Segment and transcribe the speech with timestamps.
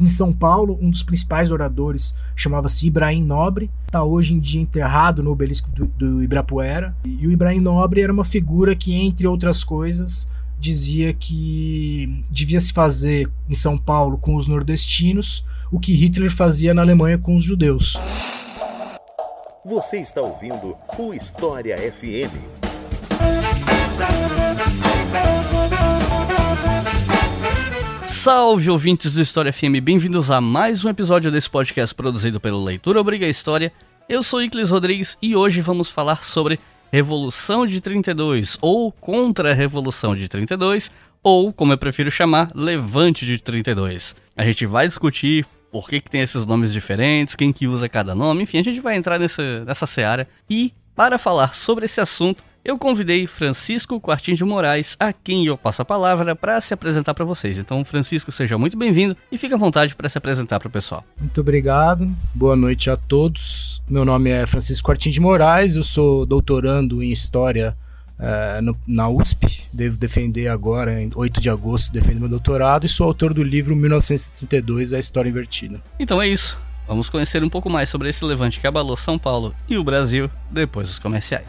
[0.00, 5.22] Em São Paulo, um dos principais oradores chamava-se Ibrahim Nobre, está hoje em dia enterrado
[5.22, 6.96] no obelisco do, do Ibirapuera.
[7.04, 12.72] E o Ibrahim Nobre era uma figura que, entre outras coisas, dizia que devia se
[12.72, 17.44] fazer em São Paulo com os nordestinos o que Hitler fazia na Alemanha com os
[17.44, 17.98] judeus.
[19.66, 22.69] Você está ouvindo o História FM.
[28.22, 33.00] Salve ouvintes do História FM, bem-vindos a mais um episódio desse podcast produzido pelo Leitura
[33.00, 33.72] Obriga História.
[34.06, 36.60] Eu sou Iclis Rodrigues e hoje vamos falar sobre
[36.92, 40.90] Revolução de 32 ou Contra a Revolução de 32
[41.22, 44.14] ou, como eu prefiro chamar, Levante de 32.
[44.36, 48.14] A gente vai discutir por que, que tem esses nomes diferentes, quem que usa cada
[48.14, 50.28] nome, enfim, a gente vai entrar nessa, nessa seara.
[50.48, 55.56] E, para falar sobre esse assunto, eu convidei Francisco Quartim de Moraes, a quem eu
[55.56, 57.58] passo a palavra para se apresentar para vocês.
[57.58, 61.04] Então, Francisco, seja muito bem-vindo e fique à vontade para se apresentar para o pessoal.
[61.18, 63.82] Muito obrigado, boa noite a todos.
[63.88, 67.76] Meu nome é Francisco Quartim de Moraes, eu sou doutorando em História
[68.18, 72.88] uh, no, na USP, devo defender agora, em 8 de agosto, defendo meu doutorado e
[72.88, 75.80] sou autor do livro 1932, A História Invertida.
[75.98, 76.58] Então é isso.
[76.86, 80.28] Vamos conhecer um pouco mais sobre esse levante que abalou São Paulo e o Brasil
[80.50, 81.46] depois dos comerciais.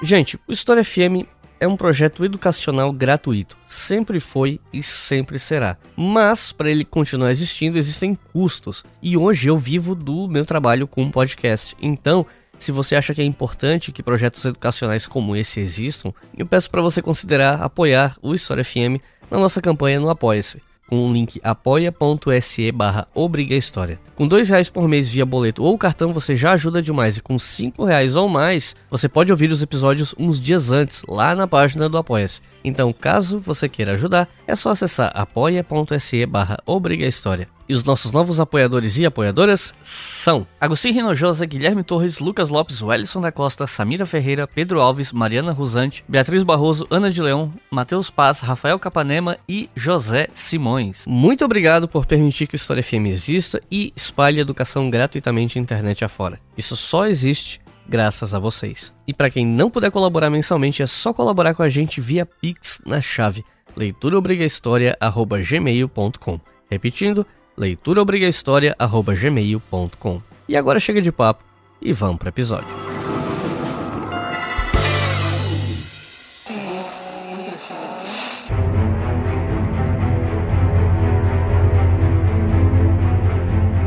[0.00, 1.26] Gente, o História FM
[1.58, 3.56] é um projeto educacional gratuito.
[3.66, 5.76] Sempre foi e sempre será.
[5.96, 8.84] Mas, para ele continuar existindo, existem custos.
[9.02, 11.76] E hoje eu vivo do meu trabalho com podcast.
[11.82, 12.24] Então,
[12.60, 16.80] se você acha que é importante que projetos educacionais como esse existam, eu peço para
[16.80, 22.72] você considerar apoiar o História FM na nossa campanha no Apoia-se com o link apoia.se
[22.72, 23.06] barra
[23.50, 24.00] História.
[24.16, 27.38] Com dois reais por mês via boleto ou cartão você já ajuda demais e com
[27.38, 31.88] cinco reais ou mais você pode ouvir os episódios uns dias antes lá na página
[31.88, 32.40] do Apoia-se.
[32.64, 36.58] Então caso você queira ajudar é só acessar apoia.se barra
[37.06, 37.57] História.
[37.68, 43.20] E os nossos novos apoiadores e apoiadoras são Agostinho Rinojosa, Guilherme Torres, Lucas Lopes, Wellison
[43.20, 48.40] da Costa, Samira Ferreira, Pedro Alves, Mariana Rusante, Beatriz Barroso, Ana de Leão, Matheus Paz,
[48.40, 51.04] Rafael Capanema e José Simões.
[51.06, 56.02] Muito obrigado por permitir que o História FM exista e espalhe educação gratuitamente na internet
[56.04, 56.40] afora.
[56.56, 58.94] Isso só existe graças a vocês.
[59.06, 62.80] E para quem não puder colaborar mensalmente, é só colaborar com a gente via Pix
[62.86, 63.44] na chave
[63.76, 66.40] leituraobrigahistoria@gmail.com.
[66.70, 67.26] Repetindo,
[67.58, 70.22] leituraobrigahistoria@gmail.com.
[70.48, 71.44] E agora chega de papo
[71.82, 72.68] e vamos para o episódio.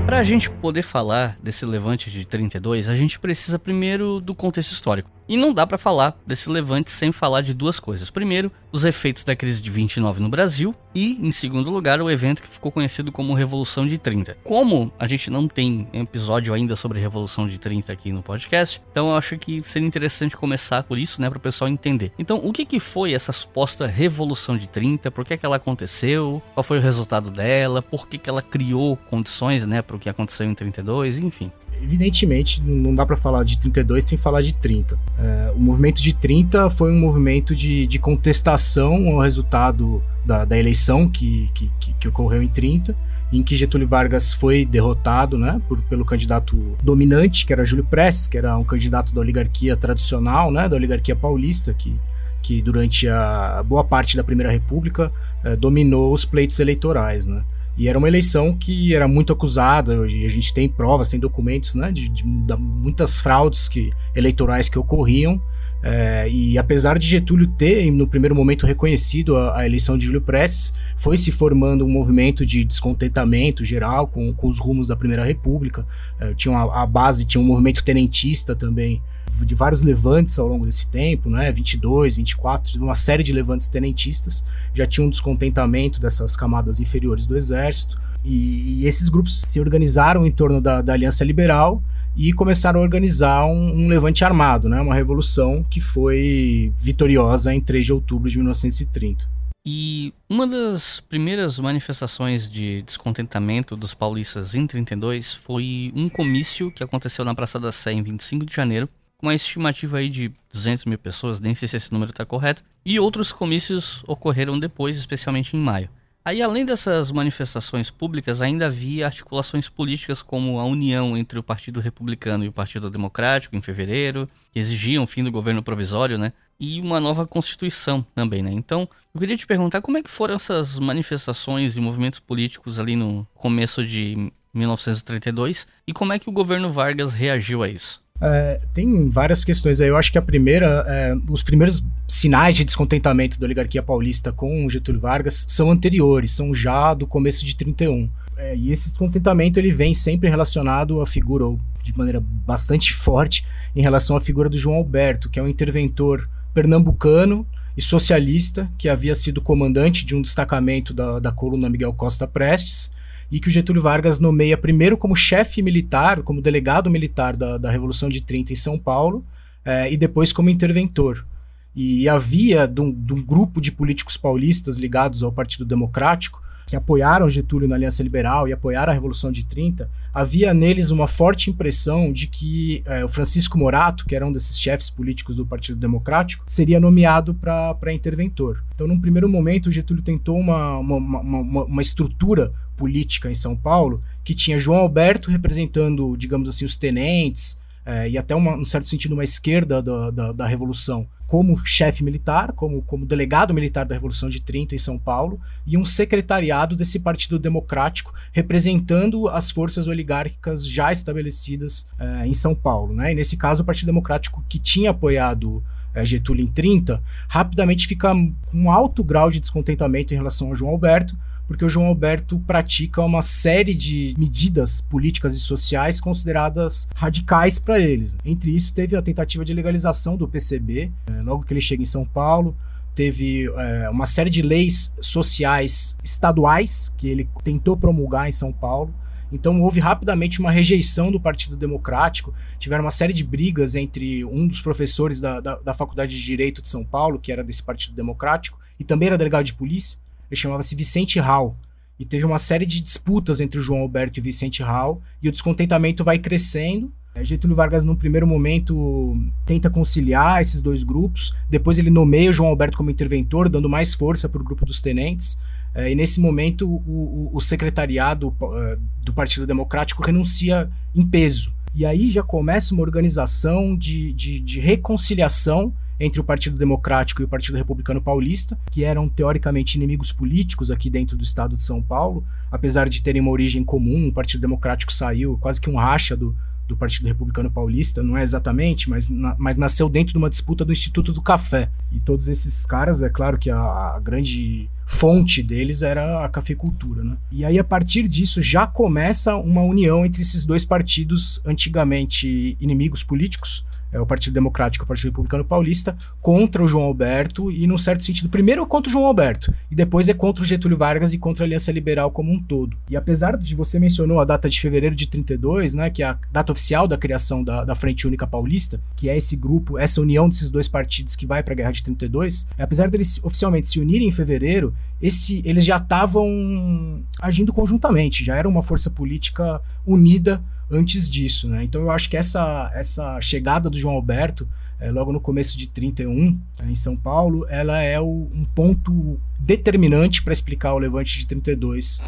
[0.05, 4.71] Para a gente poder falar desse levante de 32, a gente precisa primeiro do contexto
[4.71, 5.09] histórico.
[5.27, 8.09] E não dá para falar desse levante sem falar de duas coisas.
[8.09, 12.41] Primeiro, os efeitos da crise de 29 no Brasil e, em segundo lugar, o evento
[12.41, 14.37] que ficou conhecido como Revolução de 30.
[14.43, 19.09] Como a gente não tem episódio ainda sobre Revolução de 30 aqui no podcast, então
[19.09, 22.11] eu acho que seria interessante começar por isso, né, para o pessoal entender.
[22.17, 25.11] Então, o que, que foi essa suposta Revolução de 30?
[25.11, 26.41] Por que, que ela aconteceu?
[26.53, 27.81] Qual foi o resultado dela?
[27.81, 31.19] Por que, que ela criou condições, né, para o que aconteceu em 32?
[31.19, 31.51] Enfim
[31.83, 34.97] evidentemente, não dá para falar de 32 sem falar de 30.
[35.17, 40.57] É, o movimento de 30 foi um movimento de, de contestação ao resultado da, da
[40.57, 41.69] eleição que, que,
[41.99, 42.95] que, ocorreu em 30,
[43.31, 48.27] em que Getúlio Vargas foi derrotado né, por, pelo candidato dominante, que era Júlio Prestes,
[48.27, 51.95] que era um candidato da oligarquia tradicional, né, da oligarquia paulista, que,
[52.41, 55.11] que durante a boa parte da Primeira República
[55.43, 57.27] é, dominou os pleitos eleitorais.
[57.27, 57.41] Né.
[57.81, 61.73] E era uma eleição que era muito acusada, e a gente tem provas, tem documentos,
[61.73, 65.41] né, de, de, de muitas fraudes que, eleitorais que ocorriam.
[65.83, 70.21] É, e apesar de Getúlio ter, no primeiro momento, reconhecido a, a, eleição de Júlio
[70.21, 75.25] Prestes, foi se formando um movimento de descontentamento geral com, com os rumos da Primeira
[75.25, 75.85] República.
[76.19, 79.01] É, tinha a, a base, tinha um movimento tenentista também
[79.39, 81.51] de vários levantes ao longo desse tempo, né?
[81.51, 84.43] 22, 24, uma série de levantes tenentistas
[84.73, 87.99] já tinham um descontentamento dessas camadas inferiores do exército.
[88.23, 91.81] E, e esses grupos se organizaram em torno da, da Aliança Liberal
[92.16, 94.81] e começaram a organizar um, um, levante armado, né?
[94.81, 99.29] uma revolução que foi vitoriosa em 3 de outubro de 1930.
[99.66, 106.84] E uma das primeiras manifestações de descontentamento dos paulistas em 32 foi um comício que
[106.84, 110.85] aconteceu na Praça da Sé em 25 de janeiro, com uma estimativa aí de 200
[110.85, 115.55] mil pessoas, nem sei se esse número está correto, e outros comícios ocorreram depois, especialmente
[115.55, 115.90] em maio.
[116.23, 121.79] Aí, além dessas manifestações públicas, ainda havia articulações políticas como a união entre o Partido
[121.79, 126.32] Republicano e o Partido Democrático em fevereiro, que exigiam o fim do governo provisório, né?
[126.59, 128.52] E uma nova constituição também, né?
[128.52, 132.96] Então, eu queria te perguntar como é que foram essas manifestações e movimentos políticos ali
[132.96, 138.00] no começo de 1932 e como é que o governo Vargas reagiu a isso?
[138.22, 139.90] É, tem várias questões aí.
[139.90, 144.70] Eu acho que a primeira, é, os primeiros sinais de descontentamento da oligarquia paulista com
[144.70, 148.08] Getúlio Vargas são anteriores, são já do começo de 31.
[148.38, 153.46] É, e esse descontentamento ele vem sempre relacionado à figura, ou de maneira bastante forte,
[153.76, 157.46] em relação à figura do João Alberto, que é um interventor pernambucano
[157.76, 162.91] e socialista, que havia sido comandante de um destacamento da, da coluna Miguel Costa Prestes,
[163.31, 167.72] e que o Getúlio Vargas nomeia primeiro como chefe militar, como delegado militar da, da
[167.72, 169.25] Revolução de 30 em São Paulo,
[169.63, 171.25] é, e depois como interventor.
[171.73, 176.41] E havia de um, de um, grupo de políticos paulistas ligados ao Partido Democrático,
[176.72, 181.06] que apoiaram Getúlio na Aliança Liberal e apoiaram a Revolução de 30, havia neles uma
[181.06, 185.46] forte impressão de que é, o Francisco Morato, que era um desses chefes políticos do
[185.46, 188.64] Partido Democrático, seria nomeado para interventor.
[188.73, 193.53] Então, num primeiro momento, o Getúlio tentou uma, uma, uma, uma estrutura política em São
[193.53, 198.64] Paulo, que tinha João Alberto representando, digamos assim, os tenentes, é, e até uma, um
[198.64, 203.85] certo sentido uma esquerda da, da, da Revolução, como chefe militar, como, como delegado militar
[203.85, 209.49] da Revolução de 30 em São Paulo, e um secretariado desse Partido Democrático representando as
[209.49, 212.93] forças oligárquicas já estabelecidas é, em São Paulo.
[212.93, 213.13] Né?
[213.13, 215.63] E nesse caso, o Partido Democrático, que tinha apoiado
[215.93, 220.55] é, Getúlio em 30, rapidamente fica com um alto grau de descontentamento em relação ao
[220.57, 221.16] João Alberto,
[221.51, 227.77] porque o João Alberto pratica uma série de medidas políticas e sociais consideradas radicais para
[227.77, 228.15] eles.
[228.23, 231.85] Entre isso, teve a tentativa de legalização do PCB, é, logo que ele chega em
[231.85, 232.55] São Paulo.
[232.95, 238.93] Teve é, uma série de leis sociais estaduais que ele tentou promulgar em São Paulo.
[239.29, 242.33] Então houve rapidamente uma rejeição do Partido Democrático.
[242.59, 246.61] Tiveram uma série de brigas entre um dos professores da, da, da, Faculdade de Direito
[246.61, 249.99] de São Paulo, que era desse Partido Democrático, e também era delegado de polícia,
[250.31, 251.55] ele chamava-se Vicente Hall.
[251.99, 255.29] E teve uma série de disputas entre o João Alberto e o Vicente Hall, e
[255.29, 256.91] o descontentamento vai crescendo.
[257.13, 261.36] É, Getúlio Vargas, num primeiro momento, tenta conciliar esses dois grupos.
[261.50, 264.81] Depois, ele nomeia o João Alberto como interventor, dando mais força para o grupo dos
[264.81, 265.38] tenentes.
[265.75, 271.53] É, e nesse momento, o, o, o secretariado uh, do Partido Democrático renuncia em peso.
[271.75, 277.25] E aí já começa uma organização de, de, de reconciliação entre o Partido Democrático e
[277.25, 281.81] o Partido Republicano Paulista, que eram teoricamente inimigos políticos aqui dentro do estado de São
[281.81, 286.17] Paulo, apesar de terem uma origem comum, o Partido Democrático saiu quase que um racha
[286.17, 286.36] do,
[286.67, 290.65] do Partido Republicano Paulista, não é exatamente, mas, na, mas nasceu dentro de uma disputa
[290.65, 291.69] do Instituto do Café.
[291.91, 297.03] E todos esses caras, é claro que a, a grande fonte deles era a cafeicultura,
[297.03, 297.17] né?
[297.31, 303.03] E aí, a partir disso, já começa uma união entre esses dois partidos antigamente inimigos
[303.03, 307.67] políticos, é, o Partido Democrático e o Partido Republicano Paulista, contra o João Alberto, e
[307.67, 311.13] num certo sentido, primeiro contra o João Alberto, e depois é contra o Getúlio Vargas
[311.13, 312.77] e contra a Aliança Liberal como um todo.
[312.89, 316.17] E apesar de você mencionou a data de fevereiro de 32, né, que é a
[316.32, 320.29] data oficial da criação da, da Frente Única Paulista, que é esse grupo, essa união
[320.29, 324.08] desses dois partidos que vai para a Guerra de 32, apesar deles oficialmente se unirem
[324.08, 330.41] em fevereiro, esse, eles já estavam agindo conjuntamente, já era uma força política unida
[330.72, 331.63] antes disso, né?
[331.63, 334.48] Então eu acho que essa, essa chegada do João Alberto,
[334.79, 339.20] é, logo no começo de 31, né, em São Paulo, ela é o, um ponto
[339.38, 342.01] determinante para explicar o levante de 32.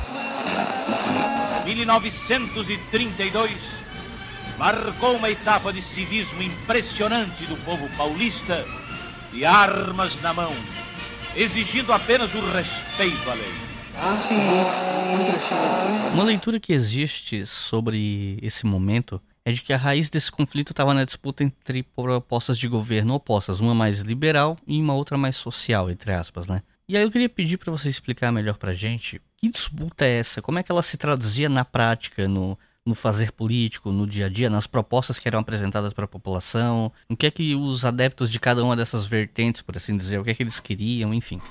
[1.66, 3.52] 1932
[4.58, 8.66] marcou uma etapa de civismo impressionante do povo paulista,
[9.32, 10.54] de armas na mão,
[11.36, 13.73] exigindo apenas o respeito à lei.
[16.14, 20.94] Uma leitura que existe sobre esse momento é de que a raiz desse conflito estava
[20.94, 25.90] na disputa entre propostas de governo opostas, uma mais liberal e uma outra mais social,
[25.90, 26.62] entre aspas, né?
[26.88, 30.42] E aí eu queria pedir para você explicar melhor pra gente que disputa é essa,
[30.42, 34.30] como é que ela se traduzia na prática, no, no fazer político, no dia a
[34.30, 38.32] dia, nas propostas que eram apresentadas para a população, o que é que os adeptos
[38.32, 41.42] de cada uma dessas vertentes, por assim dizer, o que é que eles queriam, enfim.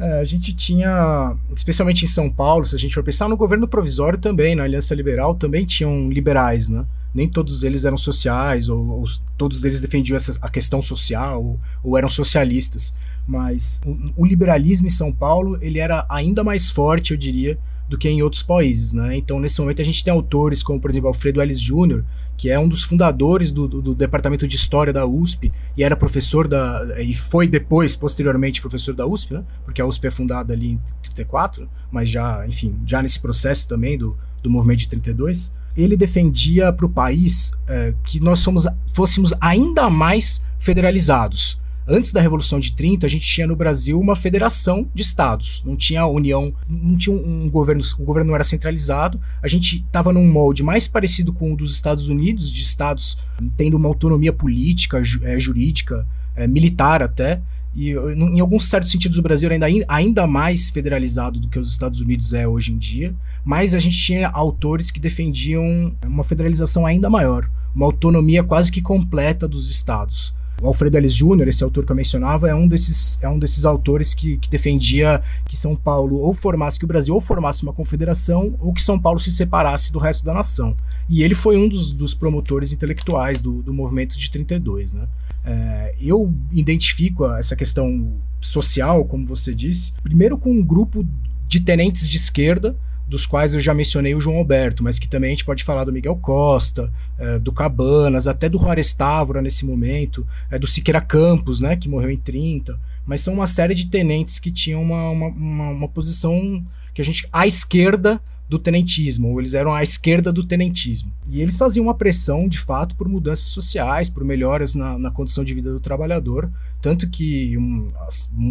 [0.00, 3.68] É, a gente tinha, especialmente em São Paulo, se a gente for pensar no governo
[3.68, 6.86] provisório também, na Aliança Liberal também tinham liberais, né?
[7.14, 9.04] Nem todos eles eram sociais, ou, ou
[9.36, 12.94] todos eles defendiam essa, a questão social, ou, ou eram socialistas.
[13.26, 17.98] Mas o, o, liberalismo em São Paulo, ele era ainda mais forte, eu diria, do
[17.98, 19.16] que em outros países, né?
[19.16, 22.02] Então, nesse momento, a gente tem autores como, por exemplo, Alfredo Ellis Jr.,
[22.40, 25.94] que é um dos fundadores do, do, do, departamento de história da USP e era
[25.94, 29.44] professor da e foi depois posteriormente professor da USP, né?
[29.62, 33.98] Porque a USP é fundada ali em 34, mas já, enfim, já nesse processo também
[33.98, 39.34] do, do movimento de 32, ele defendia para o país é, que nós fomos, fôssemos
[39.38, 41.60] ainda mais federalizados.
[41.92, 45.74] Antes da Revolução de 30, a gente tinha no Brasil uma federação de estados, não
[45.74, 49.20] tinha união, não tinha um, um governo, o governo não era centralizado.
[49.42, 53.18] A gente estava num molde mais parecido com o dos Estados Unidos, de estados
[53.56, 56.06] tendo uma autonomia política, ju, é, jurídica,
[56.36, 57.40] é, militar até.
[57.74, 61.72] E em alguns certos sentidos o Brasil era ainda, ainda mais federalizado do que os
[61.72, 63.12] Estados Unidos é hoje em dia,
[63.44, 68.80] mas a gente tinha autores que defendiam uma federalização ainda maior, uma autonomia quase que
[68.80, 70.32] completa dos estados.
[70.60, 73.64] O Alfredo Ellis Jr., esse autor que eu mencionava, é um desses, é um desses
[73.64, 77.72] autores que, que defendia que São Paulo ou formasse, que o Brasil ou formasse uma
[77.72, 80.76] confederação ou que São Paulo se separasse do resto da nação.
[81.08, 85.08] E ele foi um dos, dos promotores intelectuais do, do movimento de 32, né?
[85.44, 91.06] É, eu identifico essa questão social, como você disse, primeiro com um grupo
[91.48, 92.76] de tenentes de esquerda,
[93.10, 95.82] dos quais eu já mencionei o João Alberto, mas que também a gente pode falar
[95.82, 101.00] do Miguel Costa, é, do Cabanas, até do Juarez Távora nesse momento, é, do Siqueira
[101.00, 105.10] Campos, né, que morreu em 30, mas são uma série de tenentes que tinham uma,
[105.10, 106.64] uma, uma, uma posição
[106.94, 111.12] que a gente, à esquerda do tenentismo, ou eles eram à esquerda do tenentismo.
[111.30, 115.44] E eles faziam uma pressão, de fato, por mudanças sociais, por melhoras na, na condição
[115.44, 116.50] de vida do trabalhador,
[116.82, 117.86] tanto que um,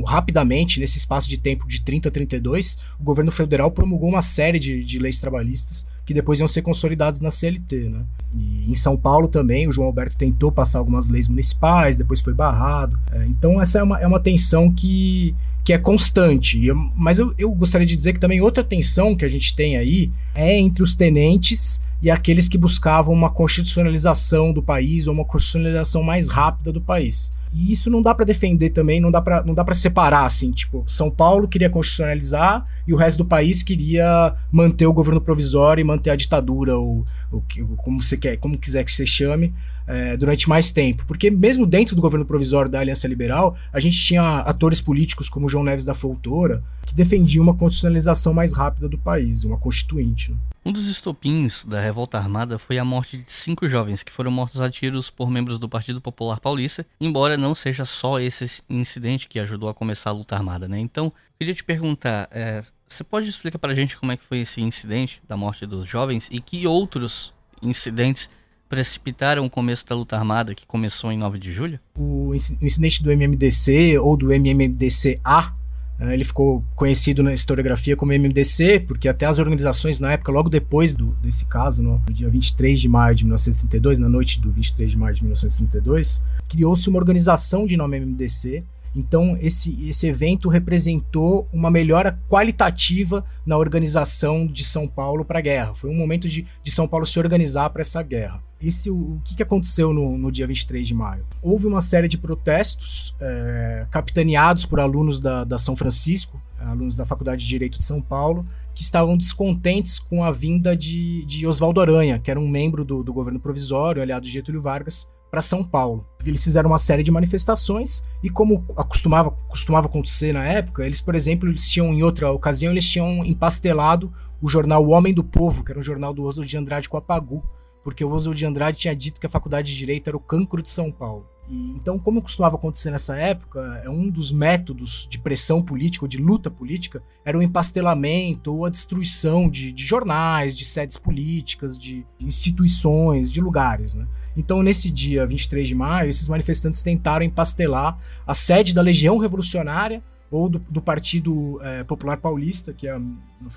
[0.06, 4.58] rapidamente, nesse espaço de tempo de 30 a 32, o governo federal promulgou uma série
[4.58, 7.90] de, de leis trabalhistas que depois iam ser consolidadas na CLT.
[7.90, 8.02] Né?
[8.36, 12.34] E em São Paulo também, o João Alberto tentou passar algumas leis municipais, depois foi
[12.34, 12.98] barrado.
[13.12, 16.60] É, então essa é uma, é uma tensão que que é constante.
[16.96, 20.12] Mas eu, eu gostaria de dizer que também outra tensão que a gente tem aí
[20.36, 26.02] é entre os tenentes e aqueles que buscavam uma constitucionalização do país ou uma constitucionalização
[26.02, 27.36] mais rápida do país.
[27.52, 30.52] E isso não dá para defender também, não dá para não dá para separar assim,
[30.52, 35.82] tipo, São Paulo queria constitucionalizar e o resto do país queria manter o governo provisório
[35.82, 37.44] e manter a ditadura ou, ou
[37.78, 39.54] como você quer, como quiser que você chame
[39.90, 41.04] é, durante mais tempo.
[41.08, 45.50] Porque mesmo dentro do governo provisório da Aliança Liberal, a gente tinha atores políticos como
[45.50, 50.32] João Neves da Fontoura que defendiam uma constitucionalização mais rápida do país, uma constituinte.
[50.32, 50.38] Né?
[50.66, 54.62] Um dos estopins da revolta armada foi a morte de cinco jovens que foram mortos
[54.62, 59.40] a tiros por membros do Partido Popular Paulista, embora não seja só esse incidente que
[59.40, 60.80] ajudou a começar a luta armada, né?
[60.80, 64.40] Então, queria te perguntar, é, você pode explicar para a gente como é que foi
[64.40, 68.30] esse incidente da morte dos jovens e que outros incidentes
[68.70, 71.80] precipitaram o começo da luta armada que começou em 9 de julho?
[71.98, 75.54] O incidente do MMDC ou do MMDCA,
[75.98, 80.50] né, ele ficou conhecido na historiografia como MMDC, porque até as organizações na época, logo
[80.50, 84.52] depois do, desse caso, no, no dia 23 de maio de 1932, na noite do
[84.52, 88.64] 23 de maio de 1932, criou-se uma organização de nome MMDC,
[88.96, 95.42] então, esse, esse evento representou uma melhora qualitativa na organização de São Paulo para a
[95.42, 95.76] guerra.
[95.76, 98.42] Foi um momento de, de São Paulo se organizar para essa guerra.
[98.62, 101.26] Esse, o, o que, que aconteceu no, no dia 23 de maio?
[101.42, 107.06] Houve uma série de protestos é, capitaneados por alunos da, da São Francisco, alunos da
[107.06, 111.80] Faculdade de Direito de São Paulo, que estavam descontentes com a vinda de, de Oswaldo
[111.80, 115.64] Aranha, que era um membro do, do governo provisório, aliado de Getúlio Vargas, para São
[115.64, 116.06] Paulo.
[116.26, 121.16] Eles fizeram uma série de manifestações e como acostumava, costumava acontecer na época, eles, por
[121.16, 125.64] exemplo, eles tinham em outra ocasião eles tinham empastelado o jornal O Homem do Povo,
[125.64, 127.44] que era um jornal do Oswald de Andrade com a Pagu,
[127.84, 130.62] porque o Oswald de Andrade tinha dito que a Faculdade de Direito era o cancro
[130.62, 131.26] de São Paulo.
[131.50, 136.10] E, então, como costumava acontecer nessa época, é um dos métodos de pressão política ou
[136.10, 141.78] de luta política era o empastelamento ou a destruição de, de jornais, de sedes políticas,
[141.78, 144.08] de, instituições, de lugares, né?
[144.36, 150.02] Então, nesse dia 23 de maio, esses manifestantes tentaram empastelar a sede da Legião Revolucionária
[150.32, 153.00] ou do, do Partido é, Popular Paulista, que é,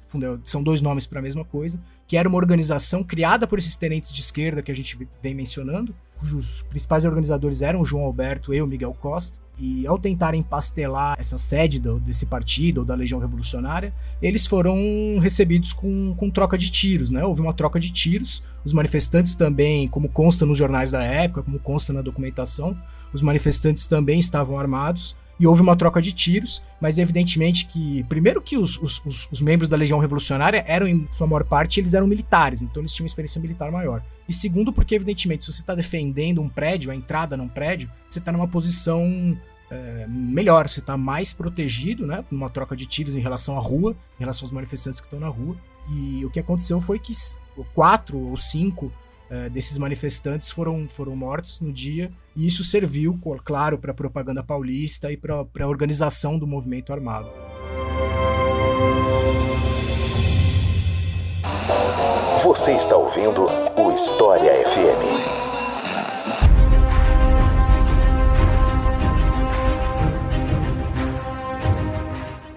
[0.08, 3.58] fundo, é, são dois nomes para a mesma coisa, que era uma organização criada por
[3.58, 8.04] esses tenentes de esquerda que a gente vem mencionando, cujos principais organizadores eram o João
[8.04, 9.42] Alberto e o Miguel Costa.
[9.58, 15.18] E ao tentarem empastelar essa sede do, desse partido ou da Legião Revolucionária, eles foram
[15.20, 17.22] recebidos com, com troca de tiros, né?
[17.22, 18.42] Houve uma troca de tiros.
[18.64, 22.76] Os manifestantes também, como consta nos jornais da época, como consta na documentação,
[23.12, 28.40] os manifestantes também estavam armados e houve uma troca de tiros, mas evidentemente que, primeiro
[28.40, 31.94] que os, os, os, os, membros da Legião Revolucionária eram, em sua maior parte, eles
[31.94, 34.02] eram militares, então eles tinham uma experiência militar maior.
[34.28, 38.20] E segundo, porque evidentemente, se você está defendendo um prédio, a entrada num prédio, você
[38.20, 39.36] está numa posição
[39.68, 43.96] é, melhor, você está mais protegido, né, numa troca de tiros em relação à rua,
[44.18, 45.56] em relação aos manifestantes que estão na rua.
[45.88, 47.12] E o que aconteceu foi que
[47.74, 48.92] quatro ou cinco
[49.32, 54.42] é, desses manifestantes foram, foram mortos no dia, e isso serviu, claro, para a propaganda
[54.42, 57.30] paulista e para a organização do movimento armado.
[62.42, 63.46] Você está ouvindo
[63.78, 65.41] o História FM.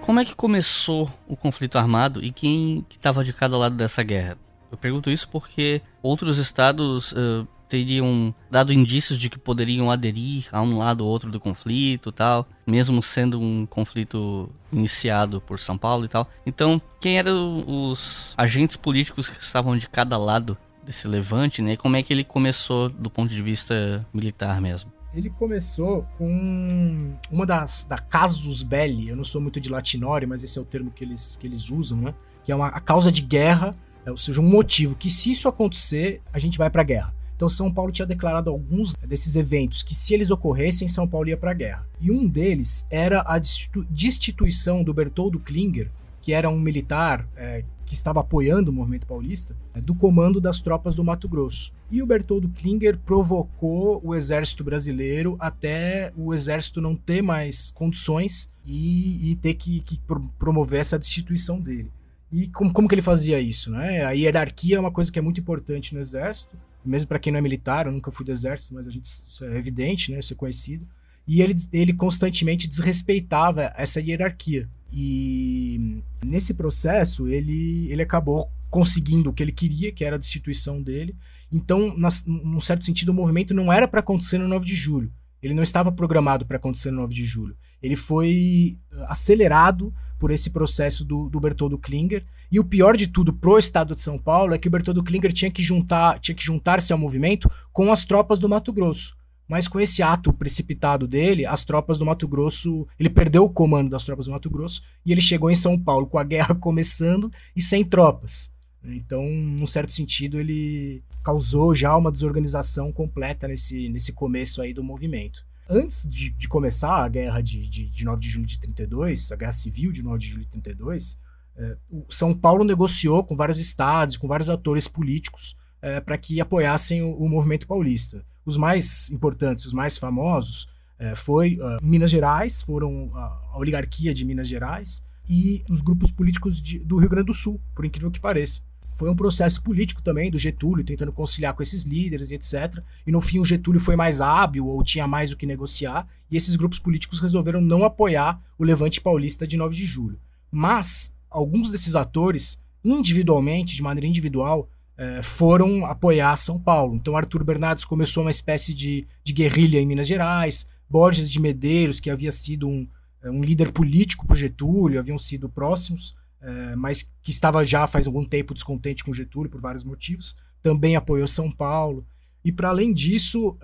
[0.06, 4.38] Como é que começou o conflito armado e quem estava de cada lado dessa guerra?
[4.70, 10.62] Eu pergunto isso porque outros estados uh, teriam dado indícios de que poderiam aderir a
[10.62, 16.04] um lado ou outro do conflito tal, mesmo sendo um conflito iniciado por São Paulo
[16.04, 16.30] e tal.
[16.46, 21.76] Então, quem eram os agentes políticos que estavam de cada lado desse levante, né?
[21.76, 24.95] Como é que ele começou do ponto de vista militar mesmo?
[25.16, 30.44] Ele começou com uma das da casus belli, eu não sou muito de latinório, mas
[30.44, 32.14] esse é o termo que eles, que eles usam, né?
[32.44, 33.74] Que é uma a causa de guerra
[34.06, 37.14] é, ou seja, um motivo que se isso acontecer, a gente vai para a guerra.
[37.34, 41.36] Então São Paulo tinha declarado alguns desses eventos que se eles ocorressem, São Paulo ia
[41.36, 41.86] para a guerra.
[42.00, 45.90] E um deles era a destituição do Bertoldo Klinger,
[46.26, 50.60] que era um militar é, que estava apoiando o movimento paulista, é, do comando das
[50.60, 51.72] tropas do Mato Grosso.
[51.88, 58.52] E o Bertoldo Klinger provocou o exército brasileiro até o exército não ter mais condições
[58.66, 60.00] e, e ter que, que
[60.36, 61.92] promover essa destituição dele.
[62.32, 64.04] E como, como que ele fazia isso, né?
[64.04, 67.38] A hierarquia é uma coisa que é muito importante no exército, mesmo para quem não
[67.38, 70.18] é militar, eu nunca fui do exército, mas a gente isso é evidente, né?
[70.18, 70.84] Isso é conhecido.
[71.24, 74.68] E ele, ele constantemente desrespeitava essa hierarquia.
[74.98, 80.82] E nesse processo ele, ele acabou conseguindo o que ele queria, que era a destituição
[80.82, 81.14] dele.
[81.52, 85.12] Então, nas, num certo sentido, o movimento não era para acontecer no 9 de julho.
[85.42, 87.54] Ele não estava programado para acontecer no 9 de julho.
[87.82, 92.24] Ele foi acelerado por esse processo do, do Bertoldo Klinger.
[92.50, 95.32] E o pior de tudo pro estado de São Paulo é que o Bertoldo Klinger
[95.32, 99.15] tinha que juntar, tinha que juntar-se ao movimento com as tropas do Mato Grosso.
[99.48, 103.90] Mas com esse ato precipitado dele, as tropas do Mato Grosso, ele perdeu o comando
[103.90, 107.30] das tropas do Mato Grosso e ele chegou em São Paulo com a guerra começando
[107.54, 108.50] e sem tropas.
[108.84, 114.82] Então, num certo sentido, ele causou já uma desorganização completa nesse, nesse começo aí do
[114.82, 119.32] movimento antes de, de começar a guerra de, de, de 9 de julho de 32,
[119.32, 121.20] a guerra civil de 9 de julho de 32,
[121.56, 126.40] é, o São Paulo negociou com vários estados, com vários atores políticos é, para que
[126.40, 128.24] apoiassem o, o, movimento paulista.
[128.46, 134.24] Os mais importantes, os mais famosos, é, foi uh, Minas Gerais, foram a, oligarquia de
[134.24, 138.20] Minas Gerais e os grupos políticos de, do Rio Grande do Sul, por incrível que
[138.20, 138.62] pareça.
[138.94, 142.82] Foi um processo político também do Getúlio, tentando conciliar com esses líderes e etc.
[143.06, 146.36] E no fim o Getúlio foi mais hábil ou tinha mais o que negociar, e
[146.36, 150.18] esses grupos políticos resolveram não apoiar o levante paulista de 9 de julho.
[150.50, 156.94] Mas alguns desses atores, individualmente, de maneira individual, eh, foram apoiar São Paulo.
[156.94, 162.00] Então Arthur Bernardes começou uma espécie de, de guerrilha em Minas Gerais, Borges de Medeiros,
[162.00, 162.88] que havia sido um,
[163.22, 168.06] eh, um líder político para Getúlio, haviam sido próximos, é, mas que estava já faz
[168.06, 172.06] algum tempo descontente com Getúlio por vários motivos, também apoiou São Paulo.
[172.44, 173.58] E para além disso,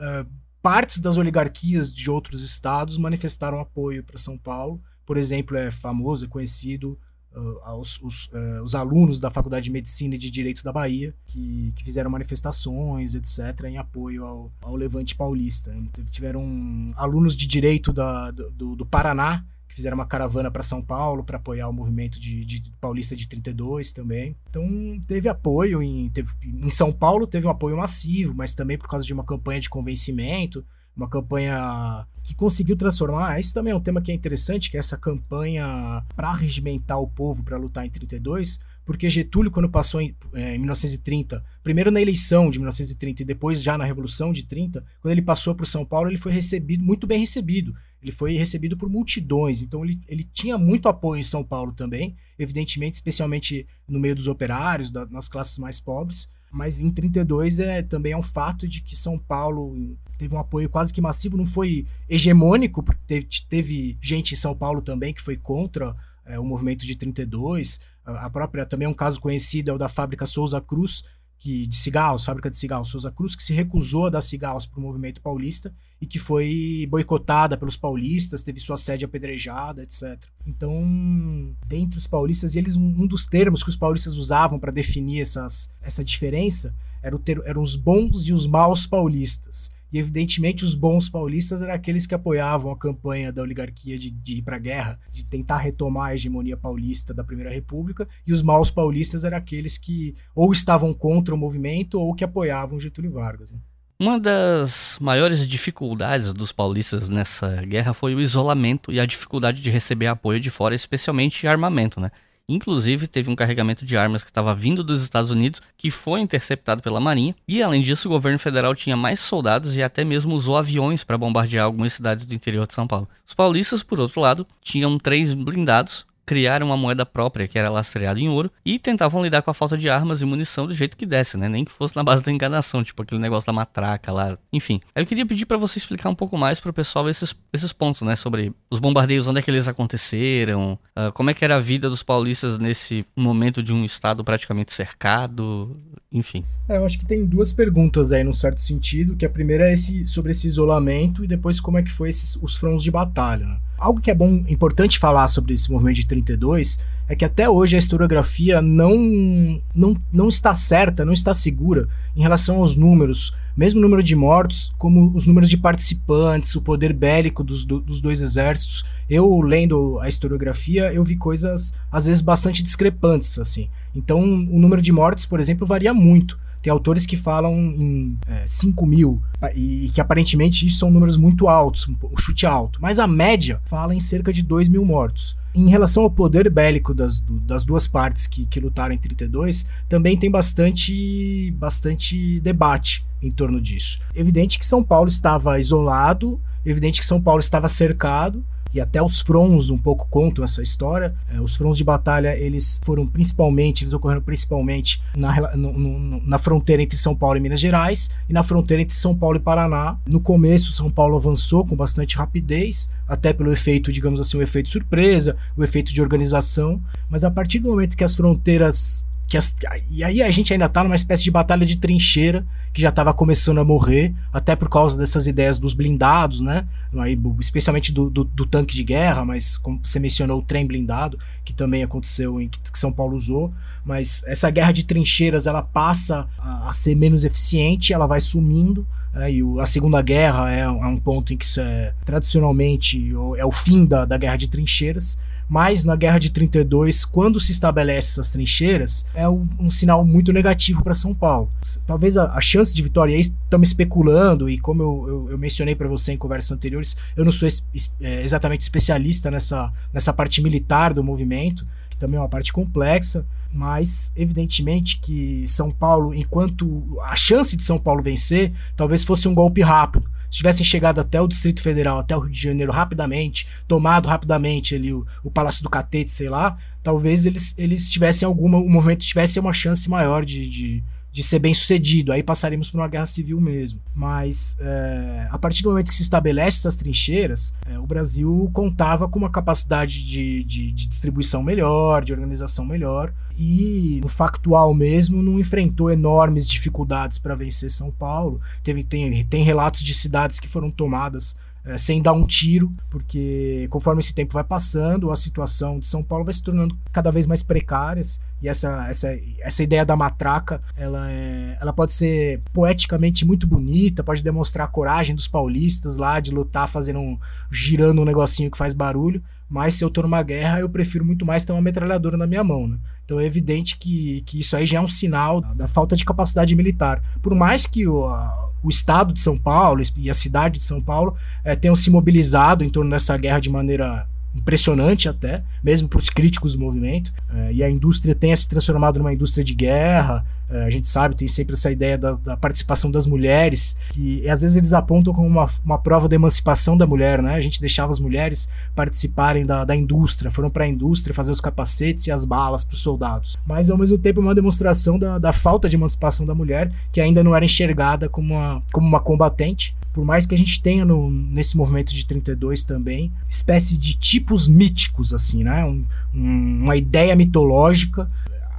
[0.60, 4.82] partes das oligarquias de outros estados manifestaram apoio para São Paulo.
[5.06, 6.98] Por exemplo, é famoso, é conhecido
[7.34, 11.14] uh, os, os, uh, os, alunos da Faculdade de Medicina e de Direito da Bahia,
[11.26, 15.74] que, que fizeram manifestações, etc., em apoio ao, ao Levante Paulista.
[16.10, 21.24] Tiveram alunos de Direito da, do, do Paraná que fizeram uma caravana para São Paulo
[21.24, 24.36] para apoiar o movimento de, de, paulista de 32 também.
[24.50, 24.68] Então
[25.06, 29.06] teve apoio em, teve, em São Paulo teve um apoio massivo, mas também por causa
[29.06, 30.62] de uma campanha de convencimento,
[30.96, 33.38] uma campanha que conseguiu transformar.
[33.38, 37.08] Isso também é um tema que é interessante, que é essa campanha para regimentar o
[37.08, 42.00] povo para lutar em 32 porque Getúlio, quando passou em, é, em 1930, primeiro na
[42.00, 45.84] eleição de 1930 e depois já na Revolução de 30, quando ele passou por São
[45.84, 47.74] Paulo, ele foi recebido, muito bem recebido.
[48.02, 52.16] Ele foi recebido por multidões, então ele, ele tinha muito apoio em São Paulo também,
[52.36, 56.28] evidentemente, especialmente no meio dos operários, da, nas classes mais pobres.
[56.52, 60.68] Mas em 32 é, também é um fato de que São Paulo teve um apoio
[60.68, 65.22] quase que massivo, não foi hegemônico, porque teve, teve gente em São Paulo também que
[65.22, 69.78] foi contra é, o movimento de 32, a própria, também um caso conhecido é o
[69.78, 71.04] da fábrica Souza Cruz,
[71.42, 74.78] que, de cigarros, fábrica de cigarros Souza Cruz, que se recusou a dar cigarros para
[74.78, 80.24] o movimento paulista e que foi boicotada pelos paulistas, teve sua sede apedrejada, etc.
[80.46, 85.74] Então, dentre os paulistas, eles um, dos termos que os paulistas usavam para definir essas,
[85.82, 89.72] essa diferença era o ter, eram os bons e os maus paulistas.
[89.92, 94.38] E evidentemente os bons paulistas eram aqueles que apoiavam a campanha da oligarquia de, de
[94.38, 98.42] ir para a guerra, de tentar retomar a hegemonia paulista da Primeira República, e os
[98.42, 103.50] maus paulistas eram aqueles que ou estavam contra o movimento ou que apoiavam Getúlio Vargas.
[103.50, 103.58] Né?
[104.00, 109.70] Uma das maiores dificuldades dos paulistas nessa guerra foi o isolamento e a dificuldade de
[109.70, 112.10] receber apoio de fora, especialmente armamento, né?
[112.52, 116.82] Inclusive, teve um carregamento de armas que estava vindo dos Estados Unidos que foi interceptado
[116.82, 117.34] pela Marinha.
[117.48, 121.16] E além disso, o governo federal tinha mais soldados e até mesmo usou aviões para
[121.16, 123.08] bombardear algumas cidades do interior de São Paulo.
[123.26, 128.20] Os paulistas, por outro lado, tinham três blindados criaram uma moeda própria que era lastreada
[128.20, 131.06] em ouro e tentavam lidar com a falta de armas e munição do jeito que
[131.06, 131.48] desse, né?
[131.48, 134.80] Nem que fosse na base da enganação, tipo aquele negócio da matraca lá, enfim.
[134.94, 138.02] Aí eu queria pedir para você explicar um pouco mais pro pessoal esses, esses pontos,
[138.02, 138.16] né?
[138.16, 141.88] Sobre os bombardeios, onde é que eles aconteceram, uh, como é que era a vida
[141.88, 145.76] dos paulistas nesse momento de um estado praticamente cercado,
[146.10, 146.44] enfim.
[146.68, 149.72] É, eu acho que tem duas perguntas aí, num certo sentido, que a primeira é
[149.72, 153.46] esse, sobre esse isolamento e depois como é que foi esses, os fronts de batalha,
[153.46, 153.58] né?
[153.82, 157.74] Algo que é bom, importante falar sobre esse movimento de 32 é que até hoje
[157.74, 163.80] a historiografia não, não, não está certa, não está segura em relação aos números, mesmo
[163.80, 168.00] o número de mortos, como os números de participantes, o poder bélico dos, do, dos
[168.00, 168.84] dois exércitos.
[169.10, 173.68] Eu, lendo a historiografia, eu vi coisas, às vezes, bastante discrepantes, assim.
[173.94, 176.38] Então, o número de mortes, por exemplo, varia muito.
[176.62, 179.20] Tem autores que falam em é, 5 mil,
[179.54, 182.78] e que aparentemente isso são números muito altos, um chute alto.
[182.80, 185.36] Mas a média fala em cerca de 2 mil mortos.
[185.54, 190.16] Em relação ao poder bélico das, das duas partes que, que lutaram em 32, também
[190.16, 194.00] tem bastante, bastante debate em torno disso.
[194.14, 198.42] Evidente que São Paulo estava isolado, evidente que São Paulo estava cercado,
[198.72, 201.14] e até os fronts um pouco contam essa história.
[201.32, 206.38] É, os fronts de batalha, eles foram principalmente, eles ocorreram principalmente na, no, no, na
[206.38, 209.96] fronteira entre São Paulo e Minas Gerais e na fronteira entre São Paulo e Paraná.
[210.06, 214.70] No começo, São Paulo avançou com bastante rapidez, até pelo efeito, digamos assim, o efeito
[214.70, 219.56] surpresa, o efeito de organização, mas a partir do momento que as fronteiras que as,
[219.90, 223.14] e aí a gente ainda tá numa espécie de batalha de trincheira que já estava
[223.14, 226.66] começando a morrer, até por causa dessas ideias dos blindados, né?
[226.98, 231.18] Aí, especialmente do, do, do, tanque de guerra, mas como você mencionou, o trem blindado,
[231.46, 233.50] que também aconteceu em que, que São Paulo usou.
[233.82, 238.86] Mas essa guerra de trincheiras ela passa a, a ser menos eficiente, ela vai sumindo.
[239.14, 243.14] É, e o, a Segunda Guerra é, é, um ponto em que isso é tradicionalmente
[243.38, 247.52] é o fim da, da guerra de trincheiras mas na Guerra de 32, quando se
[247.52, 251.50] estabelece essas trincheiras, é um, um sinal muito negativo para São Paulo.
[251.86, 255.74] Talvez a, a, chance de vitória, aí estamos especulando, e como eu, eu, eu mencionei
[255.74, 257.64] para você em conversas anteriores, eu não sou es,
[258.00, 263.24] é, exatamente especialista nessa, nessa parte militar do movimento, que também é uma parte complexa,
[263.52, 269.34] mas evidentemente que São Paulo, enquanto a chance de São Paulo vencer, talvez fosse um
[269.34, 273.46] golpe rápido se tivessem chegado até o Distrito Federal, até o Rio de Janeiro rapidamente,
[273.68, 278.56] tomado rapidamente ali o, o Palácio do Catete, sei lá, talvez eles, eles tivessem alguma,
[278.56, 282.10] o movimento tivesse uma chance maior de, de de ser bem sucedido.
[282.10, 283.78] Aí passaríamos por uma guerra civil mesmo.
[283.94, 289.06] Mas é, a partir do momento que se estabelece essas trincheiras, é, o Brasil contava
[289.06, 293.12] com uma capacidade de, de, de, distribuição melhor, de organização melhor.
[293.36, 298.40] E no factual mesmo, não enfrentou enormes dificuldades para vencer São Paulo.
[298.64, 303.68] Teve, tem, tem relatos de cidades que foram tomadas é, sem dar um tiro, porque
[303.70, 307.26] conforme esse tempo vai passando, a situação de São Paulo vai se tornando cada vez
[307.26, 308.02] mais precária.
[308.42, 314.02] E essa, essa, essa ideia da matraca, ela, é, ela pode ser poeticamente muito bonita,
[314.02, 317.16] pode demonstrar a coragem dos paulistas lá de lutar fazendo um,
[317.50, 321.24] girando um negocinho que faz barulho, mas se eu tô numa guerra, eu prefiro muito
[321.24, 322.78] mais ter uma metralhadora na minha mão, né?
[323.04, 326.56] Então é evidente que, que isso aí já é um sinal da, falta de capacidade
[326.56, 327.00] militar.
[327.20, 330.80] Por mais que o, a, o estado de São Paulo e a cidade de São
[330.80, 335.98] Paulo é, tenham se mobilizado em torno dessa guerra de maneira impressionante até, mesmo para
[335.98, 337.12] os críticos do movimento.
[337.34, 340.24] É, e a indústria tenha se transformado numa indústria de guerra.
[340.50, 344.42] É, a gente sabe, tem sempre essa ideia da, da, participação das mulheres, que às
[344.42, 347.34] vezes eles apontam como uma, uma prova da emancipação da mulher, né?
[347.34, 351.40] A gente deixava as mulheres participarem da, da indústria, foram para a indústria fazer os
[351.40, 353.38] capacetes e as balas para os soldados.
[353.46, 357.00] Mas ao mesmo tempo é uma demonstração da, da falta de emancipação da mulher, que
[357.00, 360.84] ainda não era enxergada como uma, como uma combatente por mais que a gente tenha
[360.84, 365.64] no, nesse movimento de 32 também, espécie de tipos míticos, assim, né?
[365.64, 368.10] Um, um, uma ideia mitológica.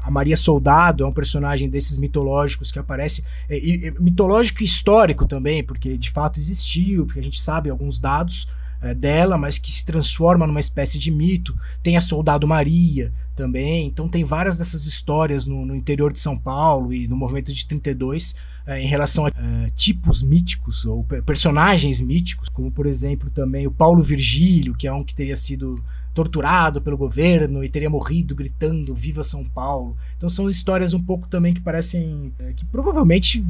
[0.03, 5.25] A Maria Soldado é um personagem desses mitológicos que aparece, é, e, mitológico e histórico
[5.25, 8.47] também, porque de fato existiu, porque a gente sabe alguns dados,
[8.83, 11.55] é, dela, mas que se transforma numa espécie de mito.
[11.81, 13.87] Tem a Soldado Maria também.
[13.87, 17.65] Então tem várias dessas histórias no, no interior de São Paulo e no movimento de
[17.65, 18.35] 32
[18.67, 23.71] é, em relação a é, tipos míticos ou personagens míticos, como por exemplo também o
[23.71, 25.81] Paulo Virgílio, que é um que teria sido
[26.13, 29.97] torturado pelo governo e teria morrido gritando Viva São Paulo.
[30.17, 33.43] Então são histórias um pouco também que parecem é, que provavelmente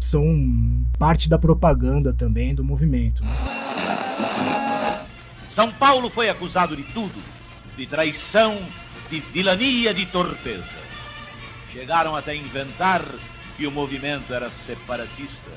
[0.00, 0.24] são
[0.98, 3.22] parte da propaganda também do movimento.
[3.22, 4.69] Né?
[5.54, 7.20] São Paulo foi acusado de tudo:
[7.76, 8.66] de traição,
[9.10, 10.64] de vilania, de torpeza.
[11.72, 13.02] Chegaram até inventar
[13.56, 15.50] que o movimento era separatista.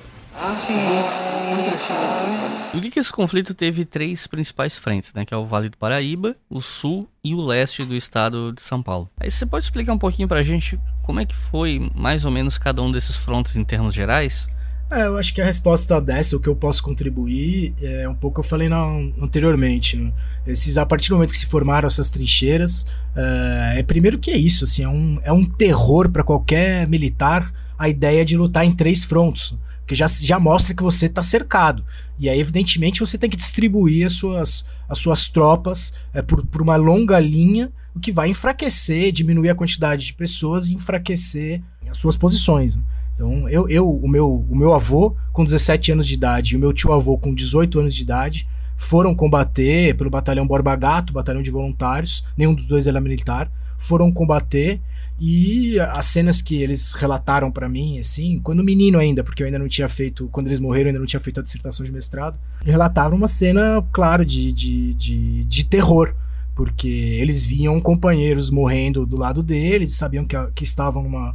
[2.74, 5.26] Li que esse conflito teve três principais frentes, né?
[5.26, 8.82] Que é o Vale do Paraíba, o Sul e o Leste do estado de São
[8.82, 9.10] Paulo.
[9.20, 12.58] Aí você pode explicar um pouquinho pra gente como é que foi mais ou menos
[12.58, 14.48] cada um desses frontes em termos gerais?
[14.94, 18.42] É, eu acho que a resposta dessa, o que eu posso contribuir, é um pouco
[18.42, 18.86] eu falei na,
[19.20, 19.98] anteriormente.
[19.98, 20.14] Né?
[20.46, 24.38] Esses, a partir do momento que se formaram essas trincheiras, é, é primeiro que é
[24.38, 28.72] isso, assim, é um, é um terror para qualquer militar a ideia de lutar em
[28.72, 31.84] três frontos, que já, já mostra que você está cercado.
[32.20, 36.62] E aí, evidentemente, você tem que distribuir as suas, as suas tropas é, por, por
[36.62, 41.98] uma longa linha, o que vai enfraquecer, diminuir a quantidade de pessoas e enfraquecer as
[41.98, 42.76] suas posições.
[42.76, 42.84] Né?
[43.24, 46.60] Então, eu, eu o, meu, o meu avô, com 17 anos de idade, e o
[46.60, 51.50] meu tio-avô, com 18 anos de idade, foram combater pelo batalhão Borba Gato, batalhão de
[51.50, 54.82] voluntários, nenhum dos dois era militar, foram combater
[55.18, 59.60] e as cenas que eles relataram para mim, assim, quando menino ainda, porque eu ainda
[59.60, 62.38] não tinha feito, quando eles morreram, eu ainda não tinha feito a dissertação de mestrado,
[62.66, 66.14] relatavam uma cena, claro, de, de, de, de terror,
[66.54, 71.34] porque eles viam companheiros morrendo do lado deles, sabiam que, que estavam numa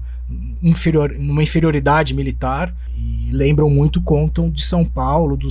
[0.62, 5.48] inferior, numa inferioridade militar e lembram muito, contam de São Paulo, do,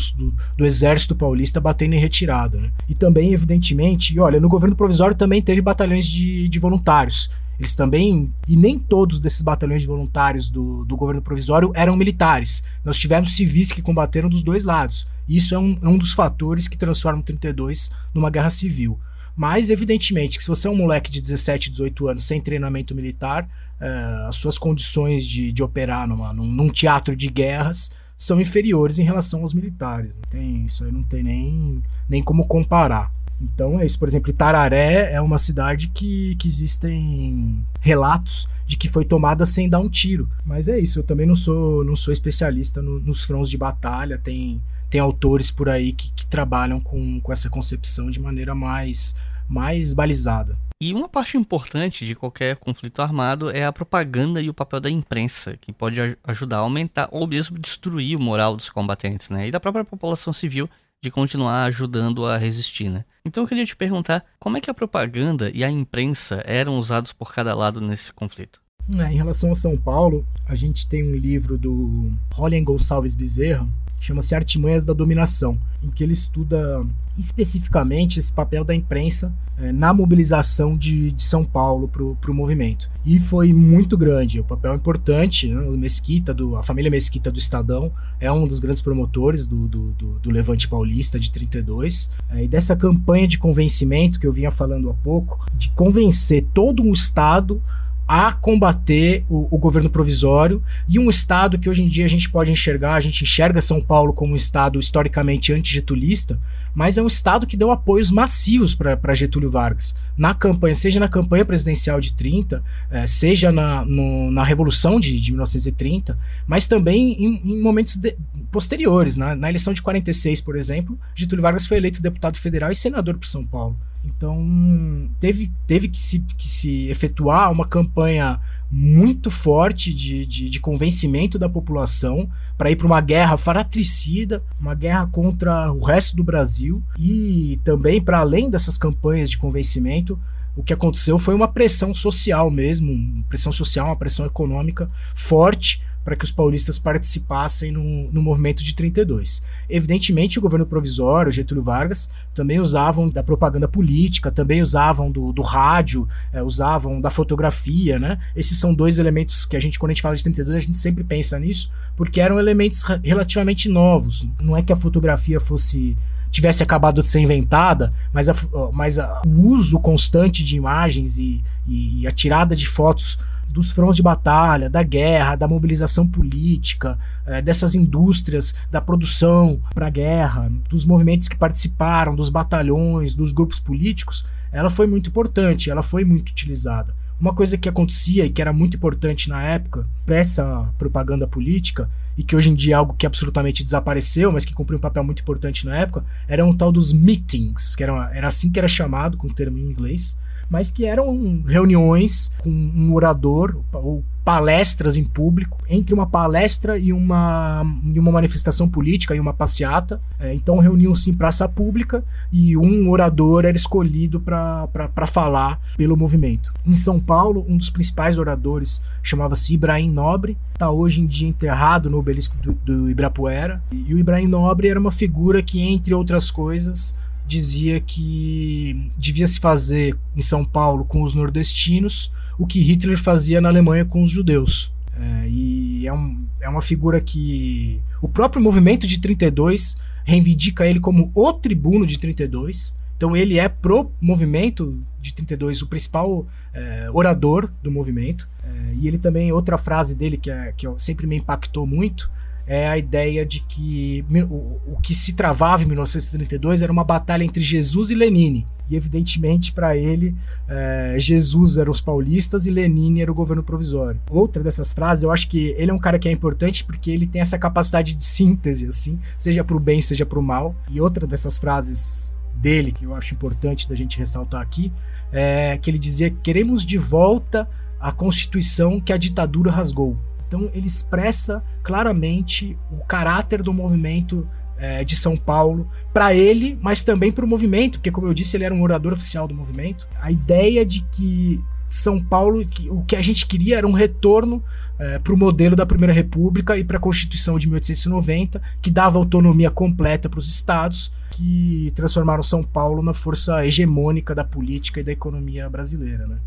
[0.58, 2.58] do, exército paulista batendo em retirada.
[2.58, 2.72] Né?
[2.88, 7.30] E também, evidentemente, olha, no governo provisório também teve batalhões de, de voluntários.
[7.60, 12.64] Eles também, e nem todos desses batalhões de voluntários do, do governo provisório eram militares.
[12.86, 15.08] Nós tivemos civis que combateram dos dois lados.
[15.28, 19.00] Isso é um, é um dos fatores que transformam 32 numa guerra civil.
[19.36, 23.48] Mas, evidentemente, que se você é um moleque de 17, 18 anos sem treinamento militar,
[23.80, 29.00] é, as suas condições de, de operar numa, num, num, teatro de guerras são inferiores
[29.00, 30.16] em relação aos militares.
[30.16, 33.12] Não tem, isso aí não tem nem, nem como comparar.
[33.40, 38.90] Então é isso, por exemplo, Itararé é uma cidade que, que existem relatos de que
[38.90, 40.28] foi tomada sem dar um tiro.
[40.44, 44.18] Mas é isso, eu também não sou, não sou especialista no, nos fronts de batalha,
[44.18, 44.60] tem,
[44.90, 49.16] tem autores por aí que, que trabalham com, com essa concepção de maneira mais,
[49.48, 50.58] mais balizada.
[50.80, 54.92] E uma parte importante de qualquer conflito armado é a propaganda e o papel da
[54.92, 59.48] imprensa, que pode ajudar a aumentar ou mesmo destruir o moral dos combatentes, né?
[59.48, 60.70] E da própria população civil
[61.02, 63.06] de continuar ajudando a resistir, né?
[63.26, 67.12] Então eu queria te perguntar, como é que a propaganda e a imprensa eram usados
[67.12, 68.62] por cada lado nesse conflito?
[69.00, 73.68] É, em relação a São Paulo, a gente tem um livro do Rolian Gonçalves Bezerra,
[74.00, 76.86] chama-se Artimanhas da Dominação, em que ele estuda
[77.18, 82.92] especificamente esse papel da imprensa é, na mobilização de, de São Paulo para o movimento.
[83.04, 85.48] E foi muito grande, o papel é importante.
[85.48, 85.60] Né?
[85.62, 89.92] O Mesquita, do, a família Mesquita do Estadão, é um dos grandes promotores do, do,
[89.94, 92.12] do, do Levante Paulista de 32.
[92.30, 96.84] É, e dessa campanha de convencimento que eu vinha falando há pouco, de convencer todo
[96.84, 97.62] um Estado
[98.08, 102.30] a combater o, o, governo provisório e um Estado que hoje em dia a gente
[102.30, 106.40] pode enxergar, a gente enxerga São Paulo como um Estado historicamente antigetulista,
[106.74, 109.94] mas é um Estado que deu apoios massivos para Getúlio Vargas.
[110.18, 115.00] Na campanha, seja na campanha presidencial de 30, é, eh, seja na, no, na Revolução
[115.00, 118.16] de, de 1930, mas também em, em momentos de,
[118.52, 119.18] posteriores.
[119.18, 119.36] Né?
[119.36, 123.28] Na eleição de 46, por exemplo, Getúlio Vargas foi eleito deputado federal e senador por
[123.28, 123.78] São Paulo.
[124.08, 128.40] Então, teve, teve que, se, que se efetuar uma campanha
[128.72, 134.74] muito forte de, de, de convencimento da população para ir para uma guerra fratricida, uma
[134.74, 140.20] guerra contra o resto do Brasil e também para além dessas campanhas de convencimento,
[140.56, 145.82] o que aconteceu foi uma pressão social mesmo, uma pressão social, uma pressão econômica forte
[146.08, 149.44] para que os paulistas participassem no, no movimento de 32.
[149.70, 155.42] Evidentemente, o governo provisório, Getúlio Vargas, também usavam da propaganda política, também usavam do, do
[155.42, 158.20] rádio, é, usavam da fotografia, né?
[158.38, 160.78] Esses são dois elementos que a gente, quando a gente fala de 32, a gente
[160.78, 164.26] sempre pensa nisso, porque eram elementos relativamente novos.
[164.40, 165.98] Não é que a fotografia fosse
[166.32, 168.36] tivesse acabado de ser inventada, mas, a,
[168.72, 173.96] mas a, o uso constante de imagens e, e a tirada de fotos dos fronts
[173.96, 180.52] de batalha, da guerra, da mobilização política, é, dessas indústrias, da produção para a guerra,
[180.70, 186.04] dos movimentos que participaram, dos batalhões, dos grupos políticos, ela foi muito importante, ela foi
[186.04, 186.94] muito utilizada.
[187.20, 191.90] Uma coisa que acontecia e que era muito importante na época, para essa propaganda política,
[192.16, 195.04] e que hoje em dia é algo que absolutamente desapareceu, mas que cumpriu um papel
[195.04, 198.68] muito importante na época, era um tal dos meetings, que era, era assim que era
[198.68, 200.18] chamado, com o termo em inglês,
[200.50, 206.92] mas que eram reuniões com um orador ou palestras em público, entre uma palestra e
[206.92, 210.02] uma, e uma manifestação política e uma passeata.
[210.20, 216.52] É, então reuniam-se em praça pública e um orador era escolhido para falar pelo movimento.
[216.66, 221.90] Em São Paulo, um dos principais oradores chamava-se Ibrahim Nobre, está hoje em dia enterrado
[221.90, 223.62] no obelisco do, do Ibirapuera.
[223.72, 226.98] E o Ibrahim Nobre era uma figura que, entre outras coisas,
[227.28, 233.42] dizia que devia se fazer em São Paulo com os nordestinos o que Hitler fazia
[233.42, 234.72] na Alemanha com os judeus.
[235.00, 240.80] É, e é, um, é uma figura que o próprio movimento de 32 reivindica ele
[240.80, 242.76] como o tribuno de 32.
[242.96, 248.28] Então ele é pro movimento de 32 o principal é, orador do movimento.
[248.44, 252.10] É, e ele também, outra frase dele que, é, que sempre me impactou muito,
[252.48, 257.24] é a ideia de que o, o que se travava em 1932 era uma batalha
[257.24, 258.48] entre Jesus e Lenine.
[258.70, 260.16] E evidentemente para ele,
[260.48, 264.00] é, Jesus era os paulistas e Lenine era o governo provisório.
[264.10, 267.06] Outra dessas frases, eu acho que ele é um cara que é importante porque ele
[267.06, 270.56] tem essa capacidade de síntese, assim, seja para o bem, seja para o mal.
[270.70, 274.72] E outra dessas frases dele que eu acho importante da gente ressaltar aqui
[275.12, 277.48] é que ele dizia: queremos de volta
[277.80, 279.98] a Constituição que a ditadura rasgou.
[280.28, 286.84] Então ele expressa claramente o caráter do movimento é, de São Paulo para ele, mas
[286.84, 289.88] também para o movimento, porque como eu disse, ele era um orador oficial do movimento.
[290.02, 294.44] A ideia de que São Paulo, que, o que a gente queria era um retorno
[294.80, 299.00] é, para o modelo da Primeira República e para a Constituição de 1890, que dava
[299.00, 304.84] autonomia completa para os estados, que transformaram São Paulo na força hegemônica da política e
[304.84, 306.06] da economia brasileira.
[306.06, 306.18] Né?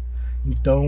[0.47, 0.85] Então,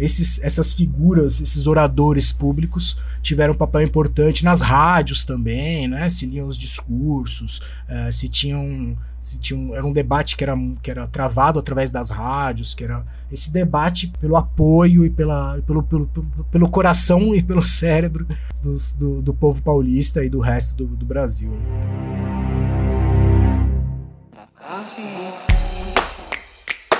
[0.00, 6.08] esses, essas figuras, esses oradores públicos tiveram um papel importante nas rádios também, né?
[6.08, 7.58] Se liam os discursos,
[7.88, 12.08] uh, se tinham se tinha era um debate que era, que era travado através das
[12.08, 16.06] rádios, que era esse debate pelo apoio e pela, pelo, pelo,
[16.50, 18.26] pelo, coração e pelo cérebro
[18.62, 21.52] dos, do, do povo paulista e do resto do, do Brasil.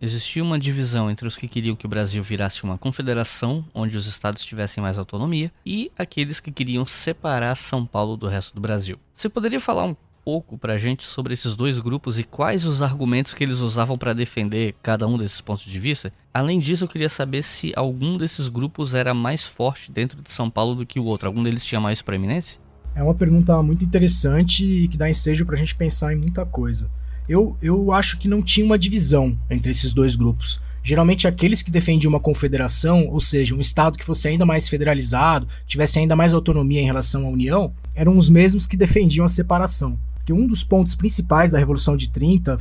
[0.00, 4.06] existia uma divisão entre os que queriam que o Brasil virasse uma confederação, onde os
[4.06, 8.98] estados tivessem mais autonomia, e aqueles que queriam separar São Paulo do resto do Brasil.
[9.14, 13.32] Você poderia falar um pouco pra gente sobre esses dois grupos e quais os argumentos
[13.32, 16.12] que eles usavam para defender cada um desses pontos de vista?
[16.34, 20.50] Além disso, eu queria saber se algum desses grupos era mais forte dentro de São
[20.50, 21.28] Paulo do que o outro.
[21.28, 22.58] Algum deles tinha mais proeminência?
[22.92, 26.90] É uma pergunta muito interessante e que dá ensejo pra gente pensar em muita coisa
[27.28, 30.60] eu, eu acho que não tinha uma divisão entre esses dois grupos.
[30.82, 35.48] Geralmente aqueles que defendiam uma confederação, ou seja, um estado que fosse ainda mais federalizado,
[35.66, 39.98] tivesse ainda mais autonomia em relação à União, eram os mesmos que defendiam a separação.
[40.26, 42.58] Porque um dos pontos principais da Revolução de 30,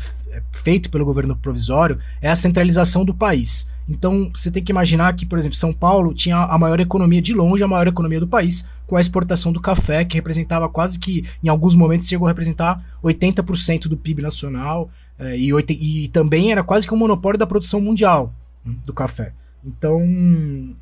[0.51, 3.71] feito pelo governo provisório, é a centralização do país.
[3.89, 7.33] Então, você tem que imaginar que, por exemplo, São Paulo tinha a maior economia de
[7.33, 11.25] longe, a maior economia do país, com a exportação do café, que representava quase que,
[11.43, 16.63] em alguns momentos, chegou a representar 80% do PIB nacional, é, e, e, também era
[16.63, 18.31] quase que um monopólio da produção mundial
[18.63, 19.33] hum, do café.
[19.65, 20.03] Então,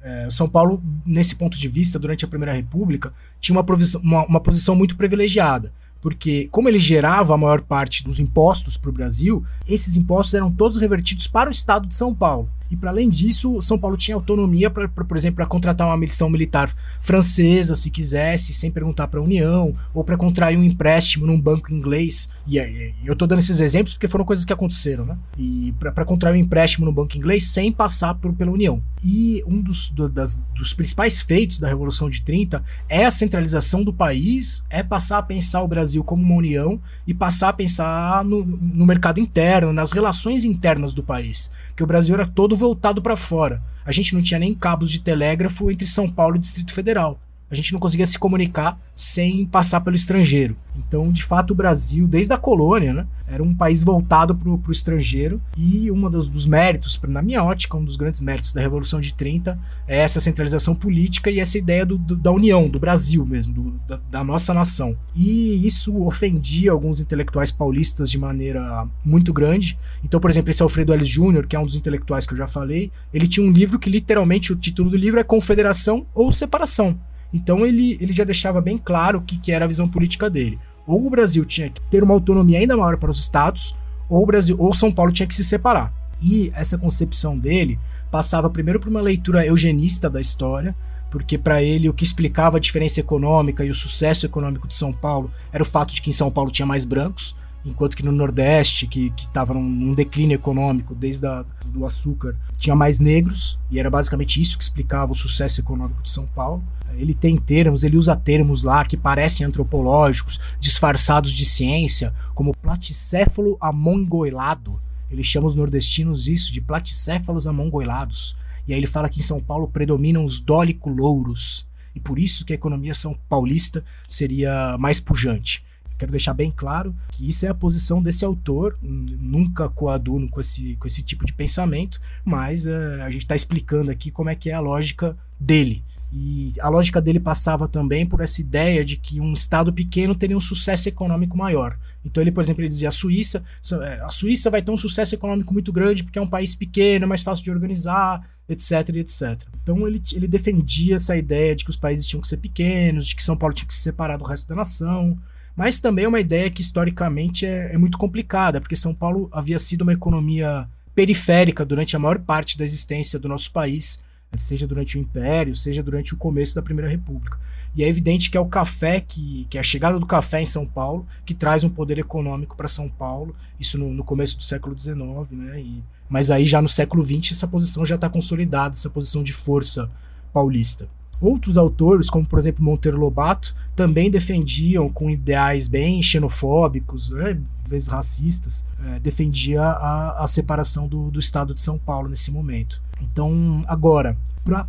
[0.03, 3.65] é, São Paulo, nesse ponto de vista, durante a Primeira República, tinha uma,
[4.03, 5.71] uma, uma posição muito privilegiada
[6.03, 10.51] porque como ele gerava a maior parte dos impostos para o Brasil, esses impostos eram
[10.51, 12.49] todos revertidos para o estado de São Paulo.
[12.73, 16.27] E para além disso, São Paulo tinha autonomia, pra por exemplo, para contratar uma missão
[16.27, 21.39] militar francesa, se quisesse, sem perguntar para a União, ou para contrair um empréstimo num
[21.39, 22.31] banco inglês.
[22.47, 22.57] E,
[23.05, 25.15] eu estou dando esses exemplos porque foram coisas que aconteceram, né?
[25.37, 28.81] E para contrair um empréstimo no banco inglês sem passar por, pela União.
[29.03, 33.83] E um dos, do, das, dos principais feitos da Revolução de 30 é a centralização
[33.83, 38.25] do país, é passar a pensar o Brasil como uma União e passar a pensar
[38.25, 41.51] no, no mercado interno, nas relações internas do país.
[41.75, 43.61] Que o Brasil era todo voltado para fora.
[43.85, 47.19] A gente não tinha nem cabos de telégrafo entre São Paulo e Distrito Federal.
[47.53, 50.57] A gente não conseguia se comunicar sem passar pelo estrangeiro.
[50.75, 54.71] Então, de fato, o Brasil, desde a colônia, né, era um país voltado para o
[54.71, 55.39] estrangeiro.
[55.55, 59.13] E um dos, dos méritos, na minha ótica, um dos grandes méritos da Revolução de
[59.13, 59.57] 30
[59.87, 63.71] é essa centralização política e essa ideia do, do, da união, do Brasil mesmo, do,
[63.87, 64.97] da, da nossa nação.
[65.15, 69.77] E isso ofendia alguns intelectuais paulistas de maneira muito grande.
[70.03, 72.47] Então, por exemplo, esse Alfredo Ellis Jr., que é um dos intelectuais que eu já
[72.47, 76.97] falei, ele tinha um livro que literalmente o título do livro é Confederação ou Separação.
[77.33, 80.59] Então ele, ele já deixava bem claro o que, que era a visão política dele.
[80.85, 83.75] Ou o Brasil tinha que ter uma autonomia ainda maior para os estados,
[84.09, 85.91] ou o Brasil, ou São Paulo tinha que se separar.
[86.21, 87.79] E essa concepção dele
[88.11, 90.75] passava primeiro por uma leitura eugenista da história,
[91.09, 94.93] porque para ele o que explicava a diferença econômica e o sucesso econômico de São
[94.93, 97.35] Paulo era o fato de que em São Paulo tinha mais brancos,
[97.65, 102.75] enquanto que no Nordeste, que estava num, num, declínio econômico desde o do açúcar, tinha
[102.75, 106.63] mais negros, e era basicamente isso que explicava o sucesso econômico de São Paulo.
[106.95, 113.57] Ele tem termos, ele usa termos lá que parecem antropológicos, disfarçados de ciência, como platicéfalo
[113.59, 114.79] amongoilado.
[115.09, 118.35] Ele chama os nordestinos isso de platicéfalos amongoilados.
[118.67, 122.53] E aí ele fala que em São Paulo predominam os dólico-louros, e por isso que
[122.53, 125.63] a economia são paulista seria mais pujante.
[126.03, 130.75] Quero deixar bem claro que isso é a posição desse autor, nunca coaduno com esse,
[130.75, 134.49] com esse tipo de pensamento, mas uh, a gente está explicando aqui como é que
[134.49, 135.81] é a lógica dele.
[136.11, 140.35] E a lógica dele passava também por essa ideia de que um estado pequeno teria
[140.35, 141.77] um sucesso econômico maior.
[142.03, 143.41] Então ele, por exemplo, ele dizia a Suíça,
[143.81, 147.05] é, a Suíça vai ter um sucesso econômico muito grande porque é um país pequeno,
[147.05, 149.41] é mais fácil de organizar, etc, etc.
[149.63, 153.15] Então ele, ele defendia essa ideia de que os países tinham que ser pequenos, de
[153.15, 155.17] que São Paulo tinha que se separar do resto da nação,
[155.55, 159.59] mas também é uma ideia que historicamente é, é muito complicada, porque São Paulo havia
[159.59, 164.01] sido uma economia periférica durante a maior parte da existência do nosso país,
[164.37, 167.37] seja durante o Império, seja durante o começo da Primeira República.
[167.75, 170.45] E é evidente que é o café, que, que é a chegada do café em
[170.45, 174.43] São Paulo, que traz um poder econômico para São Paulo, isso no, no, começo do
[174.43, 174.95] século XIX,
[175.31, 175.59] né?
[175.59, 179.33] E, mas aí já no século XX essa posição já está consolidada, essa posição de
[179.33, 179.89] força
[180.31, 180.87] paulista.
[181.23, 187.87] Outros autores, como por exemplo Monteiro Lobato, também defendiam com ideais bem xenofóbicos, né, vezes
[187.87, 192.81] racistas, é, defendia a, a separação do, do Estado de São Paulo nesse momento.
[193.01, 194.67] Então, agora, para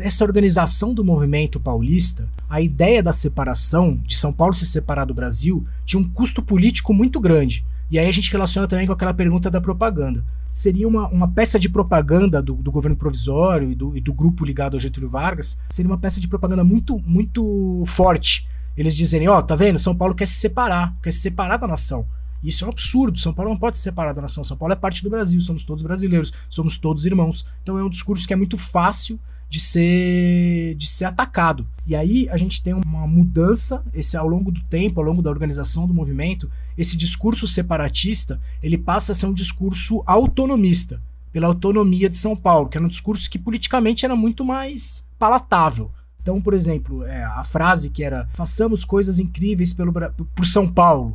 [0.00, 5.12] essa organização do movimento paulista, a ideia da separação, de São Paulo se separar do
[5.12, 7.64] Brasil, tinha um custo político muito grande.
[7.90, 10.24] E aí a gente relaciona também com aquela pergunta da propaganda.
[10.52, 14.44] Seria uma, uma peça de propaganda do, do governo provisório e do, e do grupo
[14.44, 18.48] ligado ao Getúlio Vargas, seria uma peça de propaganda muito, muito forte.
[18.76, 19.78] Eles dizerem, ó, oh, tá vendo?
[19.78, 22.06] São Paulo quer se separar, quer se separar da nação.
[22.42, 23.18] Isso é um absurdo.
[23.18, 24.42] São Paulo não pode se separar da nação.
[24.42, 25.40] São Paulo é parte do Brasil.
[25.40, 26.32] Somos todos brasileiros.
[26.48, 27.46] Somos todos irmãos.
[27.62, 29.18] Então é um discurso que é muito fácil
[29.52, 31.66] de ser de ser atacado.
[31.86, 35.28] E aí a gente tem uma mudança, esse ao longo do tempo, ao longo da
[35.28, 42.08] organização do movimento, esse discurso separatista, ele passa a ser um discurso autonomista, pela autonomia
[42.08, 45.90] de São Paulo, que era um discurso que politicamente era muito mais palatável.
[46.22, 49.92] Então, por exemplo, é, a frase que era façamos coisas incríveis pelo,
[50.34, 51.14] por São Paulo,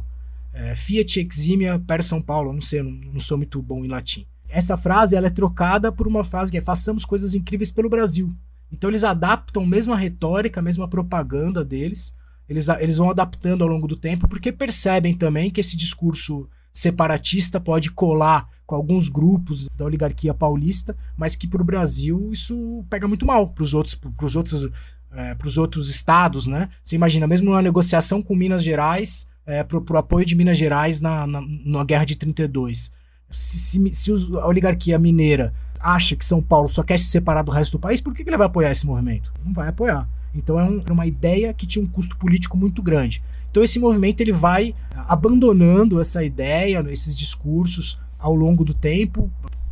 [0.54, 4.28] é, Fiat eximia per São Paulo, não sei, não, não sou muito bom em latim
[4.50, 8.34] essa frase ela é trocada por uma frase que é façamos coisas incríveis pelo Brasil.
[8.72, 12.16] Então eles adaptam mesmo a retórica, mesmo a propaganda deles,
[12.50, 17.60] eles, eles vão adaptando ao longo do tempo, porque percebem também que esse discurso separatista
[17.60, 23.08] pode colar com alguns grupos da oligarquia paulista, mas que para o Brasil isso pega
[23.08, 24.70] muito mal para os outros, pros outros,
[25.12, 26.70] é, pros outros estados, né?
[26.84, 31.02] Você imagina, mesmo numa negociação com Minas Gerais, é, para o apoio de Minas Gerais
[31.02, 32.97] na, na, na guerra de 32
[33.32, 37.52] se, se, se a oligarquia mineira acha que São Paulo só quer se separar do
[37.52, 39.32] resto do país, por que, que ele vai apoiar esse movimento?
[39.46, 40.08] Não vai apoiar.
[40.34, 43.24] Então é um, uma ideia que tinha um custo político muito grande.
[43.50, 44.76] Então esse movimento ele vai
[45.08, 49.32] abandonando essa ideia, esses discursos ao longo do tempo,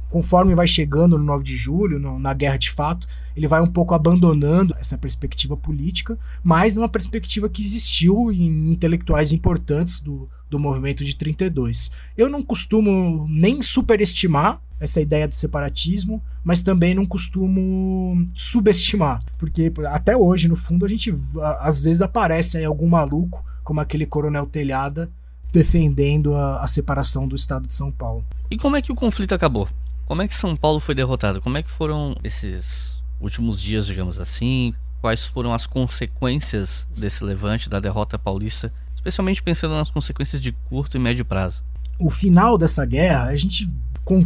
[0.10, 3.68] conforme vai chegando no 9 de julho, no, na guerra de fato, ele vai um
[3.68, 10.58] pouco abandonando essa perspectiva política, mas uma perspectiva que existiu em intelectuais importantes do, do
[10.58, 11.92] movimento de 32.
[12.18, 19.72] Eu não costumo nem superestimar essa ideia do separatismo, mas também não costumo subestimar, porque
[19.88, 21.14] até hoje, no fundo, a gente
[21.60, 25.10] às vezes aparece aí algum maluco, como aquele coronel Telhada,
[25.52, 28.24] defendendo a, a separação do estado de São Paulo.
[28.52, 29.68] E como é que o conflito acabou?
[30.06, 31.42] Como é que São Paulo foi derrotado?
[31.42, 34.74] Como é que foram esses últimos dias, digamos assim?
[35.02, 40.98] Quais foram as consequências desse levante, da derrota paulista, especialmente pensando nas consequências de curto
[40.98, 41.64] e médio prazo?
[42.00, 43.70] O final dessa guerra, a gente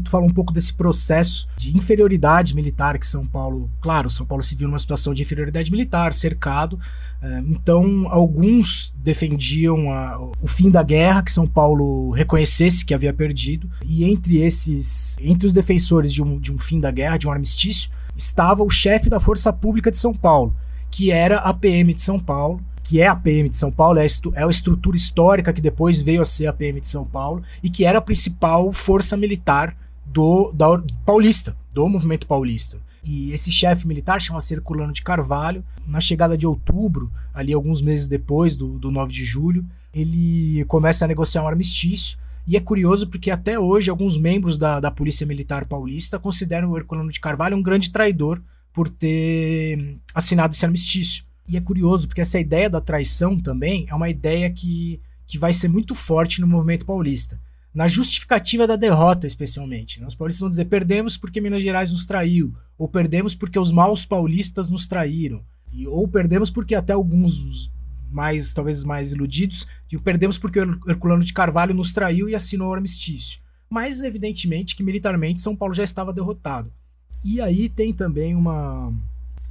[0.10, 4.56] fala um pouco desse processo de inferioridade militar que São Paulo, claro, São Paulo se
[4.56, 6.78] viu numa situação de inferioridade militar, cercado.
[7.22, 13.14] É, então, alguns defendiam a, o fim da guerra, que São Paulo reconhecesse que havia
[13.14, 13.70] perdido.
[13.86, 17.32] E entre esses, entre os defensores de um, de um fim da guerra, de um
[17.32, 17.90] armistício,
[18.20, 20.54] estava o chefe da Força Pública de São Paulo,
[20.92, 24.06] que era a PM de São Paulo, que é a PM de São Paulo, é
[24.34, 27.70] é a estrutura histórica que depois veio a ser a PM de São Paulo e
[27.70, 30.66] que era a principal força militar do da,
[31.06, 32.78] paulista, do movimento paulista.
[33.04, 35.64] E esse chefe militar chama-se Herculano de Carvalho.
[35.88, 41.06] Na chegada de outubro, ali alguns meses depois do, do 9 de julho, ele começa
[41.06, 42.18] a negociar um armistício.
[42.50, 46.78] E é curioso porque até hoje alguns membros da, da Polícia Militar Paulista consideram o
[46.78, 48.41] Herculano de Carvalho um grande traidor
[48.74, 51.24] por ter assinado esse armistício.
[51.47, 55.54] E é curioso, porque essa ideia da traição também é uma ideia que, que vai
[55.54, 57.39] ser muito forte no movimento paulista.
[57.72, 60.02] Na justificativa da derrota, especialmente.
[60.02, 60.08] Né?
[60.08, 64.08] Os paulistas vão dizer: perdemos porque Minas Gerais nos traiu, ou perdemos porque os maus
[64.08, 67.70] paulistas nos traíram, e, ou perdemos porque até alguns
[68.10, 69.68] mais, talvez mais iludidos,
[70.03, 73.39] perdemos porque o Herculano de Carvalho nos traiu e assinou o armistício.
[73.70, 76.72] Mas, evidentemente, que militarmente São Paulo já estava derrotado.
[77.24, 78.91] E aí tem também uma,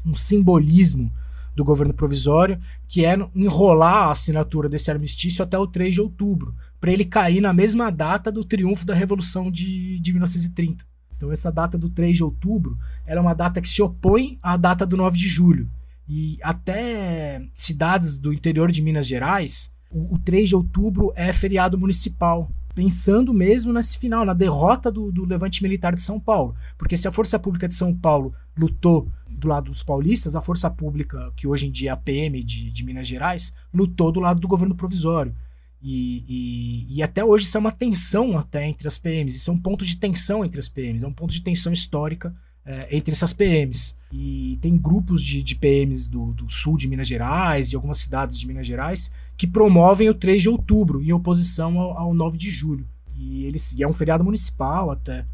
[0.04, 1.12] um simbolismo
[1.54, 6.54] do governo provisório, que é enrolar a assinatura desse armistício até o 3 de outubro,
[6.80, 10.84] para ele cair na mesma data do triunfo da Revolução de, de 1930.
[11.16, 14.86] Então essa data do 3 de outubro é uma data que se opõe à data
[14.86, 15.68] do 9 de julho.
[16.08, 21.76] E até cidades do interior de Minas Gerais, o, o 3 de outubro é feriado
[21.76, 26.54] municipal pensando mesmo nesse final, na derrota do, do, levante militar de São Paulo.
[26.78, 30.70] Porque se a Força Pública de São Paulo lutou do lado dos paulistas, a Força
[30.70, 34.38] Pública, que hoje em dia é a PM de, de Minas Gerais, lutou do lado
[34.38, 35.34] do governo provisório.
[35.82, 39.36] E, e, e, até hoje isso é uma tensão até entre as PMs.
[39.36, 42.32] Isso é um ponto de tensão entre as PMs, é um ponto de tensão histórica
[42.68, 43.96] é, entre essas PMs.
[44.12, 48.38] E tem grupos de, de PMs do, do, sul de Minas Gerais, de algumas cidades
[48.38, 52.50] de Minas Gerais, que promovem o 3 de outubro, em oposição ao, ao 9 de
[52.50, 52.86] julho.
[53.16, 55.24] E, eles, e é um feriado municipal até.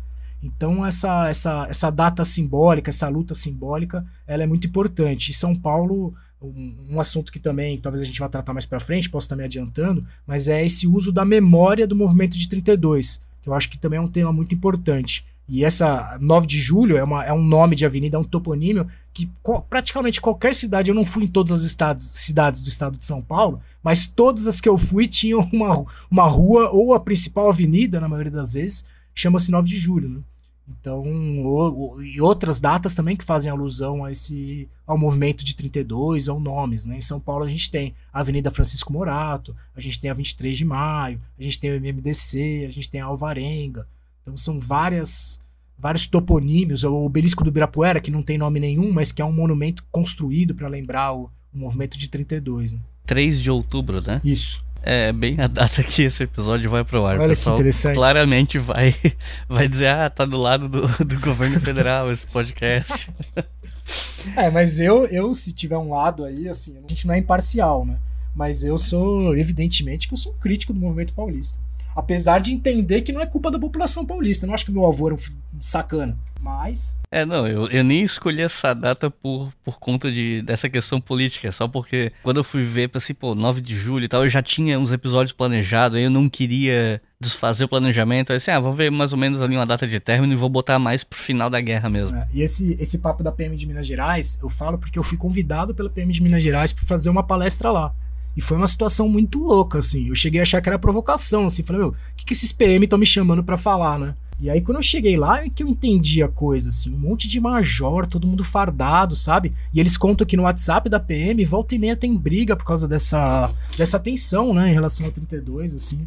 [0.41, 5.31] Então essa, essa, essa data simbólica, essa luta simbólica, ela é muito importante.
[5.31, 8.79] E São Paulo, um, um assunto que também talvez a gente vá tratar mais para
[8.79, 13.21] frente, posso estar me adiantando, mas é esse uso da memória do movimento de 32,
[13.43, 15.25] que eu acho que também é um tema muito importante.
[15.49, 18.89] E essa 9 de julho é, uma, é um nome de avenida, é um toponímio
[19.13, 22.97] que co praticamente qualquer cidade, eu não fui em todas as estados, cidades do estado
[22.97, 27.01] de São Paulo, mas todas as que eu fui tinham uma, uma rua ou a
[27.01, 28.85] principal avenida, na maioria das vezes,
[29.15, 30.09] chama-se 9 de julho.
[30.09, 30.21] Né?
[30.67, 35.55] Então, o, o, e outras datas também que fazem alusão a esse ao movimento de
[35.55, 36.97] 32, ou nomes, né?
[36.97, 40.57] Em São Paulo a gente tem a Avenida Francisco Morato, a gente tem a 23
[40.57, 43.87] de Maio, a gente tem o MMDC, a gente tem a Alvarenga,
[44.25, 45.45] então são várias
[45.79, 49.33] vários toponímios, o obelisco do Ibirapuera, que não tem nome nenhum, mas que é um
[49.33, 52.73] monumento construído para lembrar o, o, movimento de 32.
[52.73, 52.79] Né?
[53.05, 54.21] 3 de outubro, né?
[54.25, 54.65] Isso.
[54.83, 57.19] É bem a data que esse episódio vai pro ar.
[57.19, 57.95] Olha pessoal que interessante.
[57.95, 58.95] claramente vai,
[59.49, 63.11] vai dizer, ah, tá do lado do, do governo federal esse podcast.
[64.37, 67.85] é, mas eu, eu, se tiver um lado aí, assim, a gente não é imparcial,
[67.85, 67.97] né?
[68.35, 71.61] Mas eu sou, evidentemente, que eu sou um crítico do movimento paulista.
[71.95, 74.45] Apesar de entender que não é culpa da população paulista.
[74.45, 76.17] Eu não acho que meu avô era um sacana.
[76.45, 77.01] Mas.
[77.11, 81.51] É, não, eu, eu nem escolhi essa data por, por conta de, dessa questão política.
[81.51, 84.43] Só porque quando eu fui ver, pensei, pô, 9 de julho e tal, eu já
[84.43, 88.31] tinha uns episódios planejados, aí eu não queria desfazer o planejamento.
[88.31, 90.51] Aí assim, ah, vamos ver mais ou menos ali uma data de término e vou
[90.51, 92.15] botar mais pro final da guerra mesmo.
[92.19, 95.17] É, e esse, esse papo da PM de Minas Gerais, eu falo porque eu fui
[95.17, 97.95] convidado pela PM de Minas Gerais para fazer uma palestra lá.
[98.37, 100.09] E foi uma situação muito louca, assim.
[100.09, 101.63] Eu cheguei a achar que era provocação, assim.
[101.63, 104.15] Falei, meu, o que, que esses PM estão me chamando para falar, né?
[104.41, 106.93] E aí, quando eu cheguei lá, é que eu entendi a coisa, assim.
[106.93, 109.53] Um monte de major, todo mundo fardado, sabe?
[109.73, 112.89] E eles contam que no WhatsApp da PM, volta e meia tem briga por causa
[112.89, 114.71] dessa, dessa tensão, né?
[114.71, 116.07] Em relação ao 32, assim.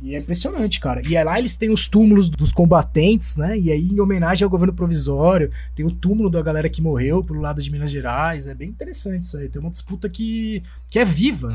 [0.00, 1.00] E é impressionante, cara.
[1.08, 3.58] E é lá eles têm os túmulos dos combatentes, né?
[3.58, 7.40] E aí, em homenagem ao governo provisório, tem o túmulo da galera que morreu pelo
[7.40, 8.46] lado de Minas Gerais.
[8.46, 9.48] É bem interessante isso aí.
[9.48, 11.54] Tem uma disputa que, que é viva.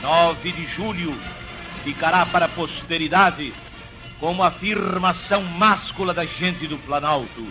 [0.00, 1.14] 9 de julho
[1.84, 3.52] ficará para a posteridade
[4.18, 7.46] como afirmação máscula da gente do Planalto,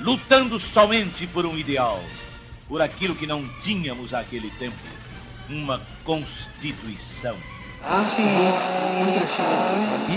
[0.00, 2.02] lutando somente por um ideal,
[2.66, 4.76] por aquilo que não tínhamos naquele tempo,
[5.48, 7.36] uma Constituição.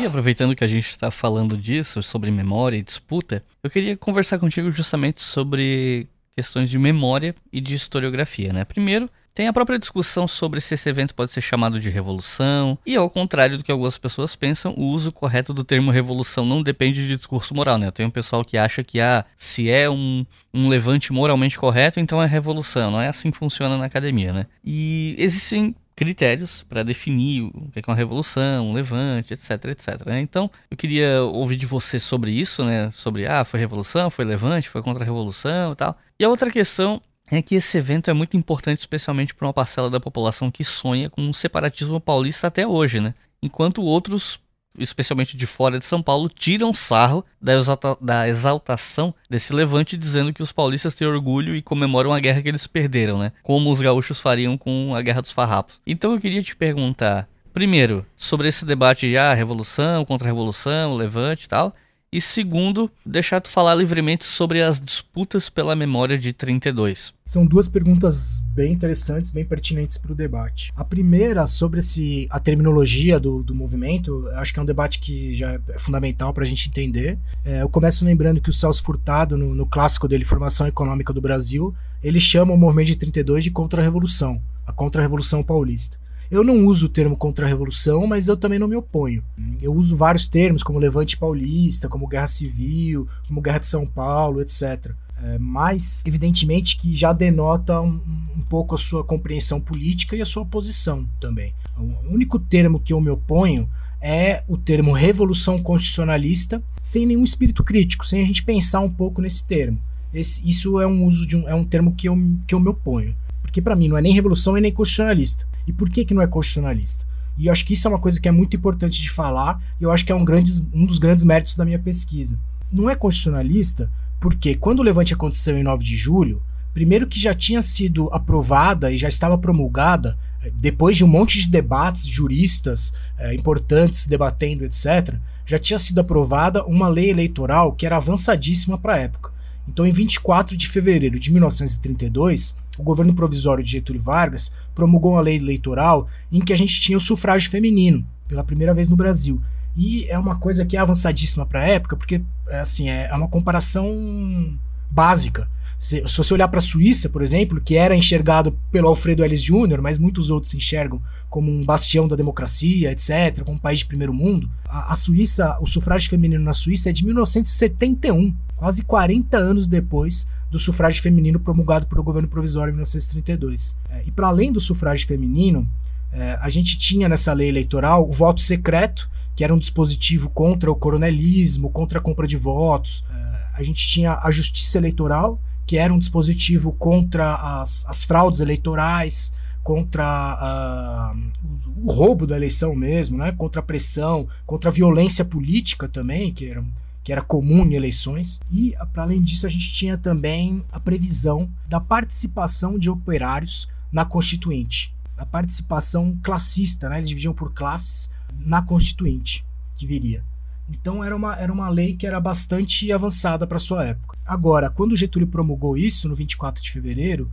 [0.01, 4.39] E aproveitando que a gente está falando disso, sobre memória e disputa, eu queria conversar
[4.39, 8.63] contigo justamente sobre questões de memória e de historiografia, né?
[8.63, 9.09] Primeiro,
[9.39, 13.09] Tem a própria discussão sobre se esse evento pode ser chamado de revolução, e ao
[13.09, 17.15] contrário do que algumas pessoas pensam, o uso correto do termo revolução não depende de
[17.15, 17.89] discurso moral, né?
[17.89, 22.21] Tem um pessoal que acha que ah, se é um, um levante moralmente correto, então
[22.21, 22.91] é revolução.
[22.91, 24.45] Não é assim que funciona na academia, né?
[24.61, 30.05] E existem critérios para definir o que é uma revolução, um levante, etc, etc.
[30.05, 30.21] Né?
[30.21, 32.89] Então, eu queria ouvir de você sobre isso, né?
[32.91, 35.97] Sobre, ah, foi revolução, foi levante, foi contra-revolução e tal.
[36.17, 39.89] E a outra questão é que esse evento é muito importante, especialmente para uma parcela
[39.89, 43.13] da população que sonha com o separatismo paulista até hoje, né?
[43.43, 44.39] Enquanto outros
[44.79, 50.33] especialmente de fora de São Paulo, tiram sarro da, exalta da exaltação desse levante, dizendo
[50.33, 53.31] que os paulistas têm orgulho e comemoram a guerra que eles perderam, né?
[53.43, 55.79] Como os gaúchos fariam com a Guerra dos Farrapos.
[55.85, 61.49] Então eu queria te perguntar, primeiro, sobre esse debate de ah, revolução, contra-revolução, levante e
[61.49, 61.75] tal.
[62.11, 67.13] E segundo, deixar tu falar livremente sobre as disputas pela memória de 32.
[67.23, 70.73] São duas perguntas bem interessantes, bem pertinentes para o debate.
[70.75, 75.35] A primeira, sobre esse, a terminologia do, do movimento, acho que é um debate que
[75.35, 77.15] já é fundamental para a gente entender.
[77.45, 81.21] É, eu começo lembrando que o Celso Furtado, no, no clássico dele, Formação Econômica do
[81.21, 85.99] Brasil, ele chama o movimento de 32 de contra-revolução, a contra-revolução paulista.
[86.31, 89.23] Eu não uso o termo contra-revolução, mas eu também não me oponho.
[89.59, 94.39] Eu uso vários termos, como Levante Paulista, como Guerra Civil, como Guerra de São Paulo,
[94.39, 94.91] etc.
[95.23, 97.99] É, mas, evidentemente, que já denota um,
[98.37, 101.53] um, pouco a sua compreensão política e a sua posição também.
[101.77, 103.67] O único termo que eu me oponho
[103.99, 109.21] é o termo revolução constitucionalista, sem nenhum espírito crítico, sem a gente pensar um pouco
[109.21, 109.79] nesse termo.
[110.13, 112.17] Esse, isso é um uso de um, é um termo que eu,
[112.47, 113.15] que eu me oponho.
[113.41, 115.48] Porque para mim não é nem revolução e nem constitucionalista.
[115.69, 117.05] E por que, que não é constitucionalista?
[117.37, 119.83] E eu acho que isso é uma coisa que é muito importante de falar, e
[119.83, 122.39] eu acho que é um, grandes, um dos grandes méritos da minha pesquisa.
[122.71, 123.87] Não é constitucionalista
[124.19, 126.41] porque quando o levante aconteceu em 9 de julho,
[126.73, 131.39] primeiro que já tinha sido aprovada e já estava promulgada, eh, depois de um monte
[131.39, 135.13] de debates, juristas é, importantes debatendo, etc.,
[135.45, 139.31] já tinha sido aprovada uma lei eleitoral que era avançadíssima para a época.
[139.67, 145.21] Então, em 24 de fevereiro de 1932, o governo provisório de Getúlio Vargas promulgou uma
[145.21, 149.41] lei eleitoral em que a gente tinha o sufrágio feminino, pela primeira vez no Brasil.
[149.75, 153.27] E é uma coisa que é avançadíssima para a época, porque assim, é, é uma
[153.27, 154.57] comparação
[154.89, 155.47] básica.
[155.77, 159.41] Se, se você olhar para a Suíça, por exemplo, que era enxergado pelo Alfredo Ellis
[159.41, 163.79] Jr., mas muitos outros se enxergam como um bastião da democracia, etc., como um país
[163.79, 168.83] de primeiro mundo, a, a Suíça, o sufrágio feminino na Suíça é de 1971, quase
[168.83, 173.79] 40 anos depois do sufrágio feminino promulgado pelo governo provisório em 1932.
[173.89, 175.67] É, e para além do sufrágio feminino,
[176.11, 180.71] é, a gente tinha nessa lei eleitoral o voto secreto, que era um dispositivo contra
[180.71, 183.05] o coronelismo, contra a compra de votos.
[183.13, 188.39] É, a gente tinha a justiça eleitoral, que era um dispositivo contra as, as fraudes
[188.39, 193.31] eleitorais, contra uh, o roubo da eleição mesmo, né?
[193.31, 196.63] contra a pressão, contra a violência política também, que era,
[197.03, 198.39] que era comum em eleições.
[198.51, 204.05] E, para além disso, a gente tinha também a previsão da participação de operários na
[204.05, 204.93] Constituinte.
[205.17, 206.97] A participação classista, né?
[206.97, 209.43] eles dividiam por classes na Constituinte
[209.75, 210.23] que viria.
[210.69, 214.17] Então era uma, era uma lei que era bastante avançada para sua época.
[214.25, 217.31] Agora, quando Getúlio promulgou isso, no 24 de fevereiro,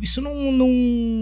[0.00, 0.68] isso não, não,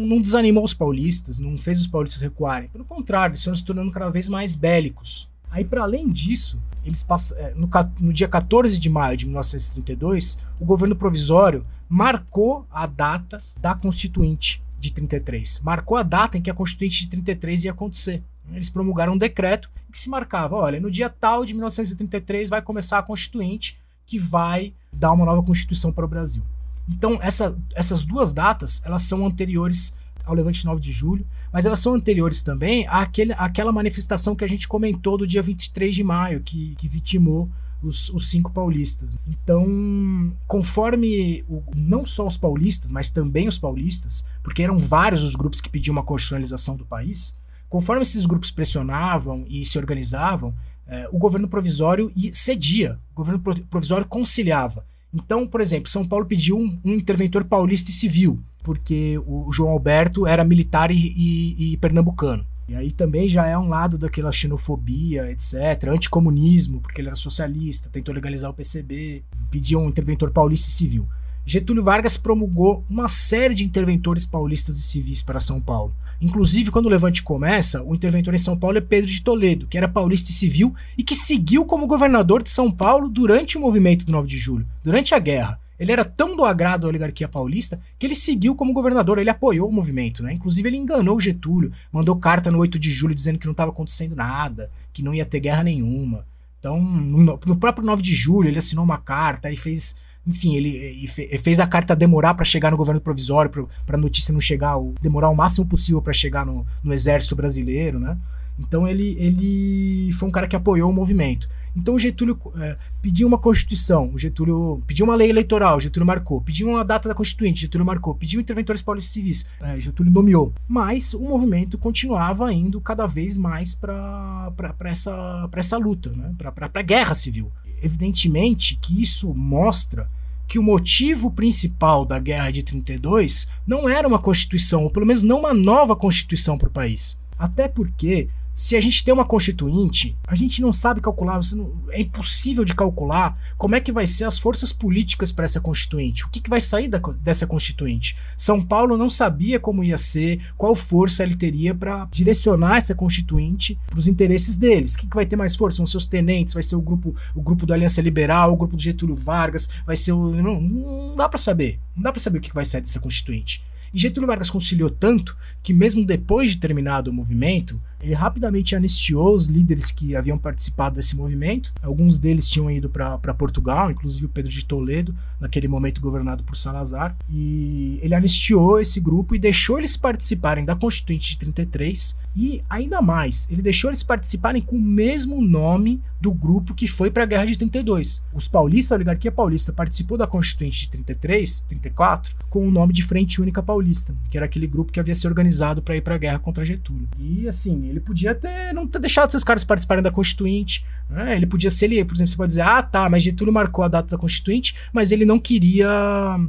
[0.06, 2.68] não desanimou os paulistas, não fez os paulistas recuarem.
[2.68, 5.28] Pelo contrário, eles foram se tornando cada vez mais bélicos.
[5.52, 7.30] Aí, para além disso, eles pass...
[7.32, 7.68] É, no,
[8.00, 14.62] no dia 14 de maio de 1932, o governo provisório marcou a data da Constituinte
[14.80, 15.60] de 33.
[15.60, 18.22] Marcou a data em que a Constituinte de 33 ia acontecer.
[18.50, 22.98] Eles promulgaram um decreto que se marcava: olha, no dia tal de 1933 vai começar
[22.98, 26.42] a Constituinte, que vai dar uma nova Constituição para o Brasil.
[26.88, 29.94] Então, essa, essas duas datas, elas são anteriores
[30.24, 34.48] ao Levante 9 de julho, mas elas são anteriores também àquele, àquela manifestação que a
[34.48, 37.48] gente comentou do dia 23 de maio, que, que vitimou
[37.82, 39.10] os, os, cinco paulistas.
[39.26, 45.34] Então, conforme o, não só os paulistas, mas também os paulistas, porque eram vários os
[45.34, 47.36] grupos que pediam uma constitucionalização do país,
[47.72, 50.52] Conforme esses grupos pressionavam e se organizavam,
[50.86, 54.84] eh, o governo provisório cedia, o governo provisório conciliava.
[55.10, 59.70] Então, por exemplo, São Paulo pediu um, um interventor paulista e civil, porque o João
[59.70, 62.44] Alberto era militar e, e, e, pernambucano.
[62.68, 67.90] E aí também já é um lado daquela xenofobia, etc., anticomunismo, porque ele era socialista,
[67.90, 71.06] tentou legalizar o PCB, pediu um interventor paulista e civil.
[71.44, 75.92] Getúlio Vargas promulgou uma série de interventores paulistas e civis para São Paulo.
[76.20, 79.76] Inclusive, quando o levante começa, o interventor em São Paulo é Pedro de Toledo, que
[79.76, 84.06] era paulista e civil e que seguiu como governador de São Paulo durante o movimento
[84.06, 85.60] do 9 de julho, durante a guerra.
[85.78, 89.68] Ele era tão do agrado da oligarquia paulista que ele seguiu como governador, ele apoiou
[89.68, 90.32] o movimento, né?
[90.32, 93.70] Inclusive ele enganou o Getúlio, mandou carta no 8 de julho dizendo que não estava
[93.70, 96.24] acontecendo nada, que não ia ter guerra nenhuma.
[96.58, 99.96] Então, no, no próprio 9 de julho, ele assinou uma carta e fez
[100.26, 104.40] enfim, ele, fez a carta demorar para chegar no governo provisório, para a notícia não
[104.40, 108.16] chegar, demorar o máximo possível para chegar no, no, exército brasileiro, né?
[108.58, 111.48] Então ele, ele foi um cara que apoiou o movimento.
[111.74, 116.06] Então o Getúlio é, pediu uma constituição, o Getúlio pediu uma lei eleitoral, o Getúlio
[116.06, 120.12] marcou, pediu uma data da constituinte, o Getúlio marcou, pediu interventores paulistas civis, é, Getúlio
[120.12, 120.52] nomeou.
[120.68, 124.52] Mas o movimento continuava indo cada vez mais para
[124.84, 126.34] essa, essa luta, né?
[126.36, 127.50] para a guerra civil.
[127.82, 130.08] Evidentemente que isso mostra
[130.46, 135.22] que o motivo principal da guerra de 32 não era uma constituição, ou pelo menos
[135.22, 137.18] não uma nova constituição para o país.
[137.38, 142.02] Até porque se a gente tem uma constituinte, a gente não sabe calcular, não, é
[142.02, 146.24] impossível de calcular como é que vai ser as forças políticas para essa constituinte.
[146.24, 148.16] O que, que vai sair da, dessa constituinte?
[148.36, 153.78] São Paulo não sabia como ia ser, qual força ele teria para direcionar essa constituinte
[153.86, 154.94] para os interesses deles.
[154.94, 155.78] O que, que vai ter mais força?
[155.78, 158.76] Vão ser os tenentes, vai ser o grupo, o grupo do Aliança Liberal, o grupo
[158.76, 160.30] do Getúlio Vargas, vai ser o.
[160.30, 161.78] Não, não dá para saber.
[161.96, 163.62] Não dá para saber o que vai sair dessa constituinte.
[163.94, 169.34] E Getúlio Vargas conciliou tanto que, mesmo depois de terminado o movimento, ele rapidamente anistiou
[169.34, 171.72] os líderes que haviam participado desse movimento.
[171.80, 176.56] Alguns deles tinham ido para Portugal, inclusive o Pedro de Toledo, naquele momento governado por
[176.56, 177.16] Salazar.
[177.30, 182.18] E ele anistiou esse grupo e deixou eles participarem da Constituinte de 33.
[182.34, 187.10] E ainda mais, ele deixou eles participarem com o mesmo nome do grupo que foi
[187.10, 188.24] para a Guerra de 32.
[188.32, 193.02] Os paulistas, a oligarquia paulista, participou da Constituinte de 33, 34, com o nome de
[193.02, 196.18] Frente Única Paulista, que era aquele grupo que havia se organizado para ir para a
[196.18, 197.08] guerra contra Getúlio.
[197.18, 200.84] E assim, ele podia ter não ter deixado esses caras participarem da Constituinte.
[201.08, 201.36] Né?
[201.36, 203.88] Ele podia ser ele, por exemplo, você pode dizer, ah, tá, mas Getúlio marcou a
[203.88, 205.88] data da Constituinte, mas ele não queria,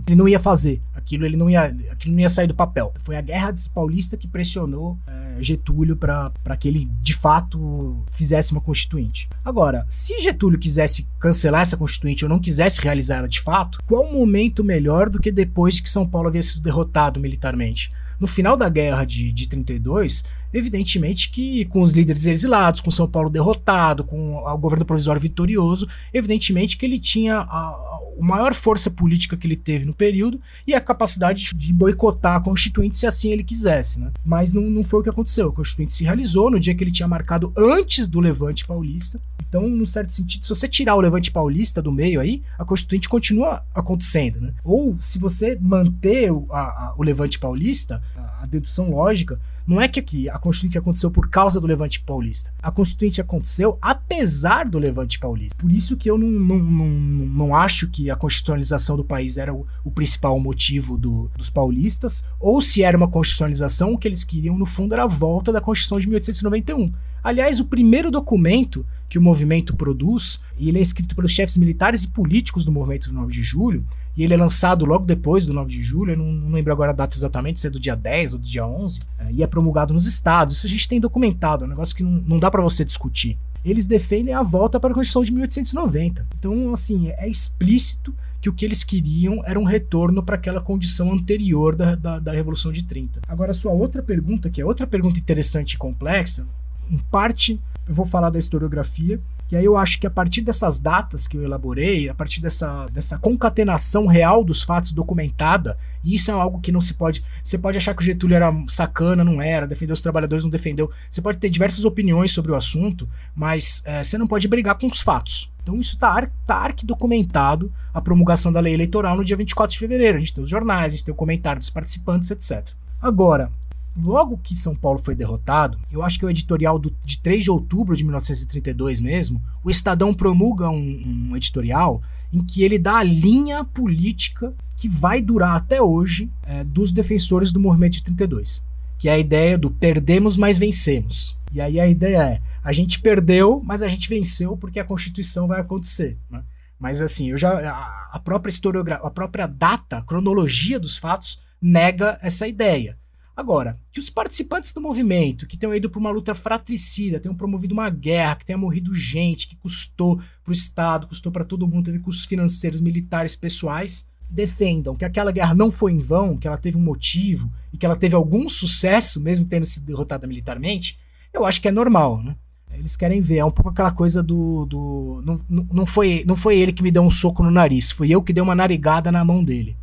[0.07, 0.81] ele não ia fazer.
[0.95, 2.93] Aquilo ele não ia, aquilo não ia sair do papel.
[3.03, 8.61] Foi a Guerra Paulista que pressionou é, Getúlio para que ele de fato fizesse uma
[8.61, 9.27] Constituinte.
[9.43, 14.11] Agora, se Getúlio quisesse cancelar essa Constituinte ou não quisesse realizar ela de fato, qual
[14.11, 17.91] momento melhor do que depois que São Paulo havia sido derrotado militarmente?
[18.23, 23.07] No final da guerra de, de 32, Evidentemente que com os líderes exilados, com São
[23.07, 28.91] Paulo derrotado, com o governo provisório vitorioso, evidentemente que ele tinha a, a maior força
[28.91, 33.31] política que ele teve no período e a capacidade de boicotar a Constituinte se assim
[33.31, 33.99] ele quisesse.
[33.99, 34.11] Né?
[34.23, 35.49] Mas não, não foi o que aconteceu.
[35.49, 39.19] A Constituinte se realizou no dia que ele tinha marcado antes do Levante Paulista.
[39.53, 43.07] Então, num certo sentido, se você tirar o Levante Paulista do meio aí, a Constituinte
[43.07, 44.41] continua acontecendo.
[44.41, 44.51] Né?
[44.63, 49.79] Ou se você manter o, a, a, o Levante Paulista, a, a dedução lógica não
[49.79, 52.51] é que a Constituinte aconteceu por causa do Levante Paulista.
[52.63, 55.55] A Constituinte aconteceu apesar do Levante Paulista.
[55.55, 59.53] Por isso que eu não, não, não, não acho que a constitucionalização do país era
[59.53, 64.23] o, o principal motivo do, dos paulistas, ou se era uma constitucionalização, o que eles
[64.23, 66.91] queriam, no fundo, era a volta da Constituição de 1891.
[67.23, 72.03] Aliás, o primeiro documento que o movimento produz, e ele é escrito pelos chefes militares
[72.03, 73.85] e políticos do movimento do 9 de julho,
[74.17, 76.89] e ele é lançado logo depois do 9 de julho, eu não, não lembro agora
[76.89, 79.45] a data exatamente, se é do dia 10 ou do dia 11, é, e é
[79.45, 80.55] promulgado nos estados.
[80.55, 83.37] Isso a gente tem documentado, é um negócio que não, não dá para você discutir.
[83.63, 86.25] Eles defendem a volta para a Constituição de 1890.
[86.39, 91.13] Então, assim, é explícito que o que eles queriam era um retorno para aquela condição
[91.13, 93.21] anterior da, da, da, Revolução de 30.
[93.27, 96.47] Agora, sua outra pergunta, que é outra pergunta interessante e complexa,
[96.89, 99.19] em parte eu vou falar da historiografia,
[99.51, 102.85] e aí eu acho que a partir dessas datas que eu elaborei, a partir dessa,
[102.91, 107.23] dessa concatenação real dos fatos documentada, e isso é algo que não se pode.
[107.43, 110.91] Você pode achar que o Getúlio era sacana, não era, defendeu os trabalhadores, não defendeu.
[111.09, 114.87] Você pode ter diversas opiniões sobre o assunto, mas é, você não pode brigar com
[114.87, 115.51] os fatos.
[115.61, 120.17] Então isso está tá arquidocumentado, a promulgação da lei eleitoral no dia 24 de fevereiro.
[120.17, 122.73] A gente tem os jornais, a gente tem o comentário dos participantes, etc.
[123.01, 123.51] Agora,
[123.95, 127.51] logo que São Paulo foi derrotado, eu acho que o editorial do, de 3 de
[127.51, 133.03] outubro de 1932 mesmo, o Estadão promulga um, um editorial em que ele dá a
[133.03, 138.65] linha política que vai durar até hoje é, dos defensores do movimento de 32.
[138.97, 141.37] Que é a ideia do perdemos, mas vencemos.
[141.51, 145.47] E aí a ideia é: a gente perdeu, mas a gente venceu porque a Constituição
[145.47, 146.17] vai acontecer.
[146.29, 146.41] Né?
[146.79, 152.17] Mas assim, eu já a própria historiografia, a própria data, a cronologia dos fatos nega
[152.21, 152.97] essa ideia.
[153.35, 157.73] Agora, que os participantes do movimento, que tenham ido para uma luta fratricida, tenham promovido
[157.73, 161.85] uma guerra, que tenha morrido gente, que custou para o Estado, custou para todo mundo,
[161.85, 166.57] teve custos financeiros, militares, pessoais, defendam que aquela guerra não foi em vão, que ela
[166.57, 170.99] teve um motivo e que ela teve algum sucesso, mesmo tendo sido derrotada militarmente,
[171.33, 172.35] eu acho que é normal, né?
[172.71, 174.65] Eles querem ver, é um pouco aquela coisa do.
[174.65, 178.09] do não, não, foi, não foi ele que me deu um soco no nariz, foi
[178.09, 179.75] eu que dei uma narigada na mão dele.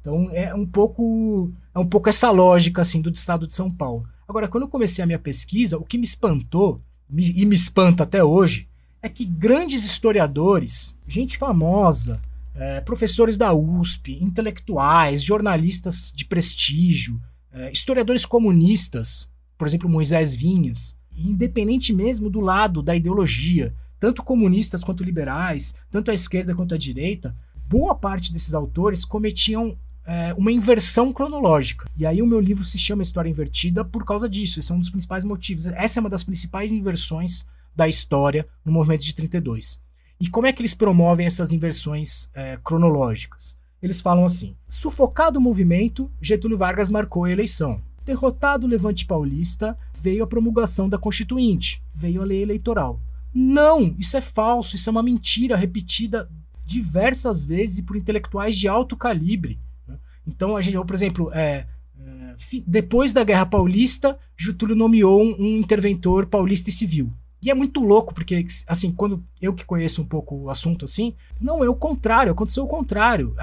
[0.00, 4.06] Então é um pouco é um pouco essa lógica assim do estado de São Paulo.
[4.28, 8.02] Agora, quando eu comecei a minha pesquisa, o que me espantou me, e me espanta
[8.02, 8.68] até hoje
[9.02, 12.20] é que grandes historiadores, gente famosa,
[12.54, 17.20] é, professores da USP, intelectuais, jornalistas de prestígio,
[17.52, 24.82] é, historiadores comunistas, por exemplo, Moisés Vinhas, independente mesmo do lado da ideologia, tanto comunistas
[24.82, 27.34] quanto liberais, tanto a esquerda quanto a direita,
[27.68, 31.86] boa parte desses autores cometiam é, uma inversão cronológica.
[31.96, 34.58] E aí o meu livro se chama História Invertida por causa disso.
[34.58, 35.66] Esse é um dos principais motivos.
[35.66, 39.82] Essa é uma das principais inversões da história no movimento de 32.
[40.20, 43.58] E como é que eles promovem essas inversões é, cronológicas?
[43.82, 47.80] Eles falam assim: sufocado o movimento, Getúlio Vargas marcou a eleição.
[48.04, 53.00] Derrotado o levante paulista, veio a promulgação da Constituinte, veio a lei eleitoral.
[53.34, 56.28] Não, isso é falso, isso é uma mentira repetida
[56.64, 59.58] diversas vezes por intelectuais de alto calibre.
[60.26, 61.66] Então, a gente, por exemplo, é,
[62.00, 62.34] é,
[62.66, 67.12] depois da Guerra Paulista, Getúlio nomeou um, interventor paulista e civil.
[67.40, 71.12] E é muito louco, porque, assim, quando eu que conheço um pouco o assunto assim,
[71.40, 73.34] não, é o contrário, aconteceu o contrário.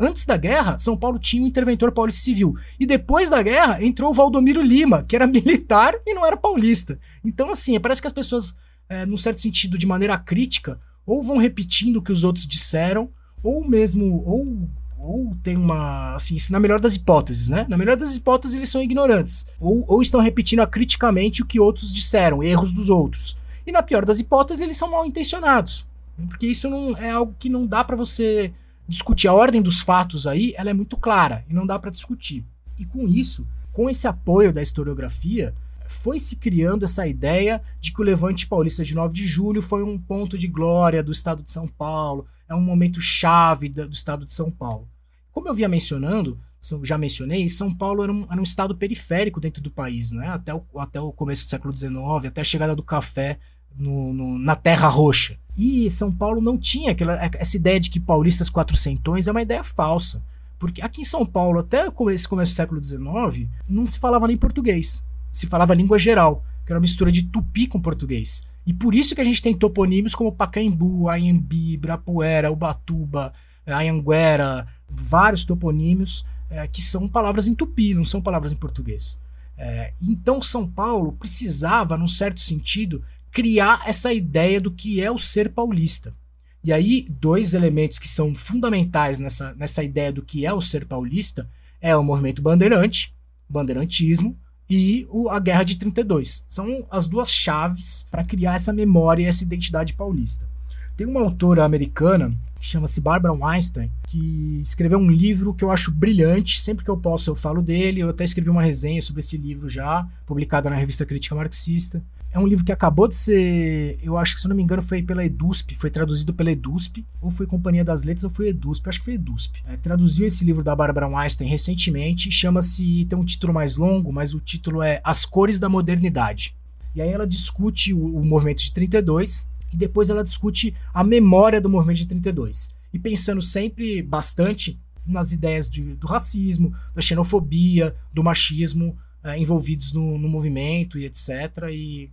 [0.00, 2.56] Antes da guerra, São Paulo tinha um interventor paulista civil.
[2.80, 6.98] E depois da guerra, entrou o Valdomiro Lima, que era militar e não era paulista.
[7.22, 8.56] Então, assim, parece que as pessoas,
[8.88, 13.10] é, num certo sentido, de maneira crítica, ou vão repetindo o que os outros disseram,
[13.42, 14.66] ou mesmo, ou
[15.04, 16.14] ou tem uma.
[16.14, 17.66] Assim, na melhor das hipóteses, né?
[17.68, 19.46] Na melhor das hipóteses, eles são ignorantes.
[19.60, 23.36] Ou, ou estão repetindo acriticamente o que outros disseram, erros dos outros.
[23.66, 25.86] E na pior das hipóteses, eles são mal intencionados.
[26.28, 28.52] Porque isso não é algo que não dá para você
[28.88, 29.28] discutir.
[29.28, 32.44] A ordem dos fatos aí, ela é muito clara e não dá para discutir.
[32.78, 35.54] E com isso, com esse apoio da historiografia,
[35.86, 39.82] foi se criando essa ideia de que o Levante Paulista de 9 de julho foi
[39.82, 44.24] um ponto de glória do estado de São Paulo, é um momento chave do estado
[44.24, 44.88] de São Paulo.
[45.34, 46.38] Como eu vinha mencionando,
[46.84, 50.28] já mencionei, São Paulo era um, era um estado periférico dentro do país, né?
[50.28, 51.96] até, o, até o começo do século XIX,
[52.28, 53.40] até a chegada do café
[53.76, 55.36] no, no, na Terra Roxa.
[55.58, 59.64] E São Paulo não tinha aquela, essa ideia de que paulistas quatrocentões é uma ideia
[59.64, 60.22] falsa.
[60.56, 64.36] Porque aqui em São Paulo, até esse começo do século XIX, não se falava nem
[64.36, 65.04] português.
[65.32, 68.46] Se falava língua geral, que era uma mistura de tupi com português.
[68.64, 73.32] E por isso que a gente tem toponímios como Pacaembu, Anhembi, Ibirapuera, Ubatuba,
[73.66, 79.20] Anhanguera, vários toponímios é, que são palavras em tupi, não são palavras em português.
[79.56, 85.18] É, então São Paulo precisava, num certo sentido, criar essa ideia do que é o
[85.18, 86.14] ser paulista.
[86.62, 90.86] E aí, dois elementos que são fundamentais nessa, nessa ideia do que é o ser
[90.86, 91.48] paulista
[91.80, 93.12] é o movimento bandeirante,
[93.48, 94.36] bandeirantismo,
[94.68, 96.46] e o, a Guerra de 32.
[96.48, 100.48] São as duas chaves para criar essa memória e essa identidade paulista.
[100.96, 102.34] Tem uma autora americana
[102.66, 106.60] chama-se Barbara Weinstein, que escreveu um livro que eu acho brilhante.
[106.60, 108.00] Sempre que eu posso, eu falo dele.
[108.00, 112.02] Eu até escrevi uma resenha sobre esse livro já, publicada na revista Crítica Marxista.
[112.32, 115.00] É um livro que acabou de ser, eu acho que se não me engano foi
[115.00, 118.98] pela EDUSP, foi traduzido pela EDUSP, ou foi Companhia das Letras ou foi EDUSP, acho
[118.98, 119.62] que foi EDUSP.
[119.68, 124.34] É, traduziu esse livro da Barbara Weinstein recentemente, chama-se, tem um título mais longo, mas
[124.34, 126.56] o título é As Cores da Modernidade.
[126.92, 131.60] E aí ela discute o, o movimento de 32, e depois ela discute a memória
[131.60, 132.72] do movimento de 32.
[132.92, 139.92] E pensando sempre bastante nas ideias de, do racismo, da xenofobia, do machismo é, envolvidos
[139.92, 141.68] no, no, movimento e etc.
[141.72, 142.08] E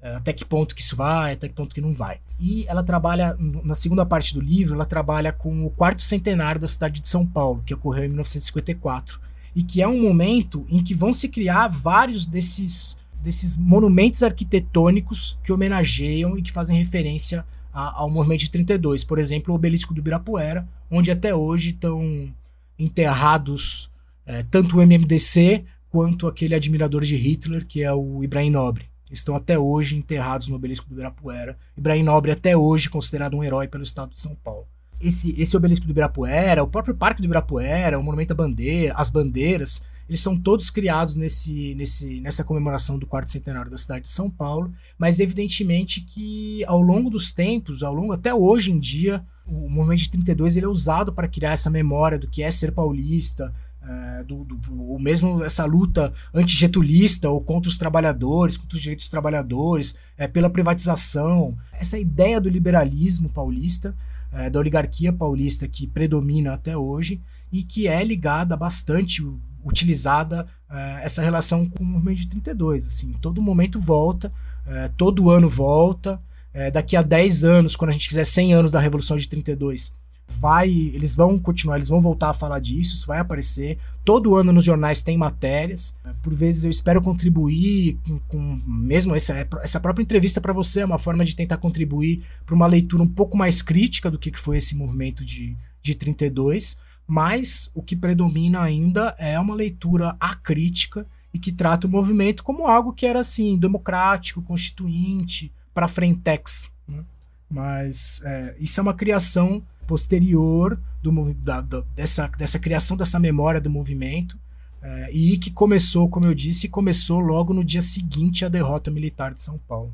[0.00, 2.20] é, até que ponto que isso vai, até que ponto que não vai.
[2.38, 6.68] E ela trabalha, na segunda parte do livro, ela trabalha com o quarto centenário da
[6.68, 9.20] cidade de São Paulo, que ocorreu em 1954.
[9.52, 15.38] E que é um momento em que vão se criar vários desses desses monumentos arquitetônicos
[15.44, 19.04] que homenageiam e que fazem referência a, ao movimento de 32.
[19.04, 22.32] Por exemplo, o obelisco do Ibirapuera, onde até hoje estão
[22.78, 23.90] enterrados
[24.26, 28.88] é, tanto o MMDC quanto aquele admirador de Hitler, que é o Ibrahim Nobre.
[29.10, 31.58] Estão até hoje enterrados no obelisco do Ibirapuera.
[31.76, 34.66] Ibrahim Nobre até hoje considerado um herói pelo estado de São Paulo.
[35.00, 39.10] Esse, esse obelisco do Ibirapuera, o próprio Parque do Ibirapuera, o Monumento à Bandeira, as
[39.10, 44.10] bandeiras, eles são todos criados nesse, nesse, nessa comemoração do quarto centenário da cidade de
[44.10, 49.24] São Paulo, mas evidentemente que ao longo dos tempos, ao longo até hoje em dia,
[49.46, 52.72] o movimento de 32 ele é usado para criar essa memória do que é ser
[52.72, 58.82] paulista, é, do, do, ou mesmo essa luta antigetulista ou contra os trabalhadores, contra os
[58.82, 63.94] direitos dos trabalhadores, é, pela privatização, essa ideia do liberalismo paulista,
[64.32, 67.20] é, da oligarquia paulista que predomina até hoje
[67.52, 69.22] e que é ligada bastante
[69.64, 72.86] utilizada uh, essa relação com o movimento de 32.
[72.86, 74.32] Assim, todo momento volta
[74.66, 76.20] é, todo ano volta.
[76.52, 79.94] É, daqui a 10 anos, quando a gente fizer 100 anos da Revolução de 32,
[80.26, 83.78] vai, eles vão continuar, eles vão voltar a falar disso, isso vai aparecer.
[84.04, 85.96] Todo ano nos jornais tem matérias.
[86.22, 90.84] Por vezes eu espero contribuir com, com mesmo essa, essa própria entrevista para você é
[90.84, 94.58] uma forma de tentar contribuir para uma leitura um pouco mais crítica do que foi
[94.58, 96.80] esse movimento de, de 32,
[97.10, 101.04] mas o que predomina ainda é uma leitura acrítica
[101.34, 106.72] e que trata o movimento como algo que era assim democrático, constituinte, para frentex.
[106.86, 107.02] Né?
[107.50, 113.60] Mas é, isso é uma criação posterior do, da, da, dessa, dessa criação dessa memória
[113.60, 114.38] do movimento
[114.80, 119.34] é, e que começou, como eu disse, começou logo no dia seguinte à derrota militar
[119.34, 119.92] de São Paulo.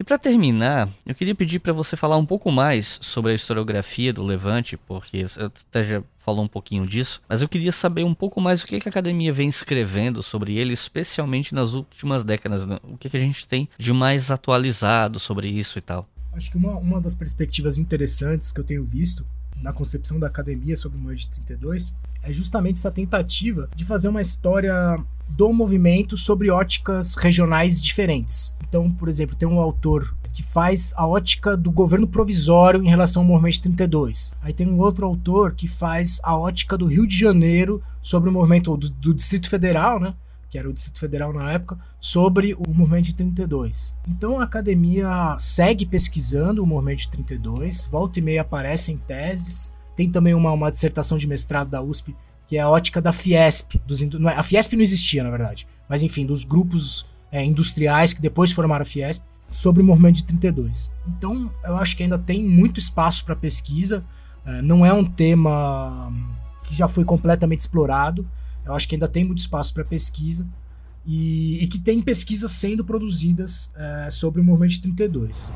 [0.00, 4.12] E para terminar, eu queria pedir para você falar um pouco mais sobre a historiografia
[4.12, 8.14] do Levante, porque você até já falou um pouquinho disso, mas eu queria saber um
[8.14, 12.64] pouco mais o que, a academia vem escrevendo sobre ele, especialmente nas últimas décadas.
[12.64, 12.78] Né?
[12.84, 16.08] O que, a gente tem de mais atualizado sobre isso e tal.
[16.32, 19.26] Acho que uma, uma das perspectivas interessantes que eu tenho visto
[19.60, 21.92] na concepção da academia sobre o Moed 32
[22.22, 24.96] é justamente essa tentativa de fazer uma história
[25.28, 28.56] do movimento sobre óticas regionais diferentes.
[28.68, 33.22] Então, por exemplo, tem um autor que faz a ótica do governo provisório em relação
[33.22, 34.34] ao movimento 32.
[34.42, 38.32] Aí tem um outro autor que faz a ótica do Rio de Janeiro sobre o
[38.32, 40.14] movimento do, do Distrito Federal, né?
[40.50, 43.96] que era o Distrito Federal na época, sobre o movimento de 32.
[44.08, 50.10] Então a academia segue pesquisando o movimento de 32, volta e meia aparecem teses, tem
[50.10, 52.16] também uma, uma dissertação de mestrado da USP,
[52.46, 53.78] que é a ótica da Fiesp.
[53.86, 54.06] Dos, é,
[54.36, 58.82] a Fiesp não existia, na verdade, mas enfim, dos grupos é, industriais que depois formaram
[58.82, 60.92] a Fiesp, sobre o movimento de 32.
[61.06, 64.04] Então eu acho que ainda tem muito espaço para pesquisa,
[64.44, 66.12] é, não é um tema
[66.64, 68.26] que já foi completamente explorado,
[68.64, 70.46] eu acho que ainda tem muito espaço para pesquisa
[71.06, 75.50] e, e, que tem pesquisas sendo produzidas é, sobre o movimento de 32.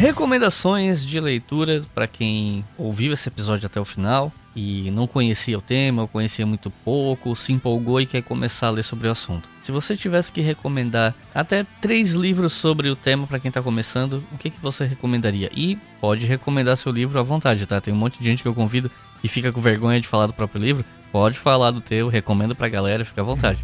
[0.00, 5.60] Recomendações de leitura para quem ouviu esse episódio até o final e não conhecia o
[5.60, 9.46] tema, ou conhecia muito pouco, se empolgou e quer começar a ler sobre o assunto.
[9.60, 14.24] Se você tivesse que recomendar até três livros sobre o tema para quem está começando,
[14.32, 15.50] o que, que você recomendaria?
[15.54, 17.78] E pode recomendar seu livro à vontade, tá?
[17.78, 18.90] Tem um monte de gente que eu convido
[19.22, 20.82] e fica com vergonha de falar do próprio livro.
[21.12, 23.62] Pode falar do teu, recomendo pra galera, fica à vontade.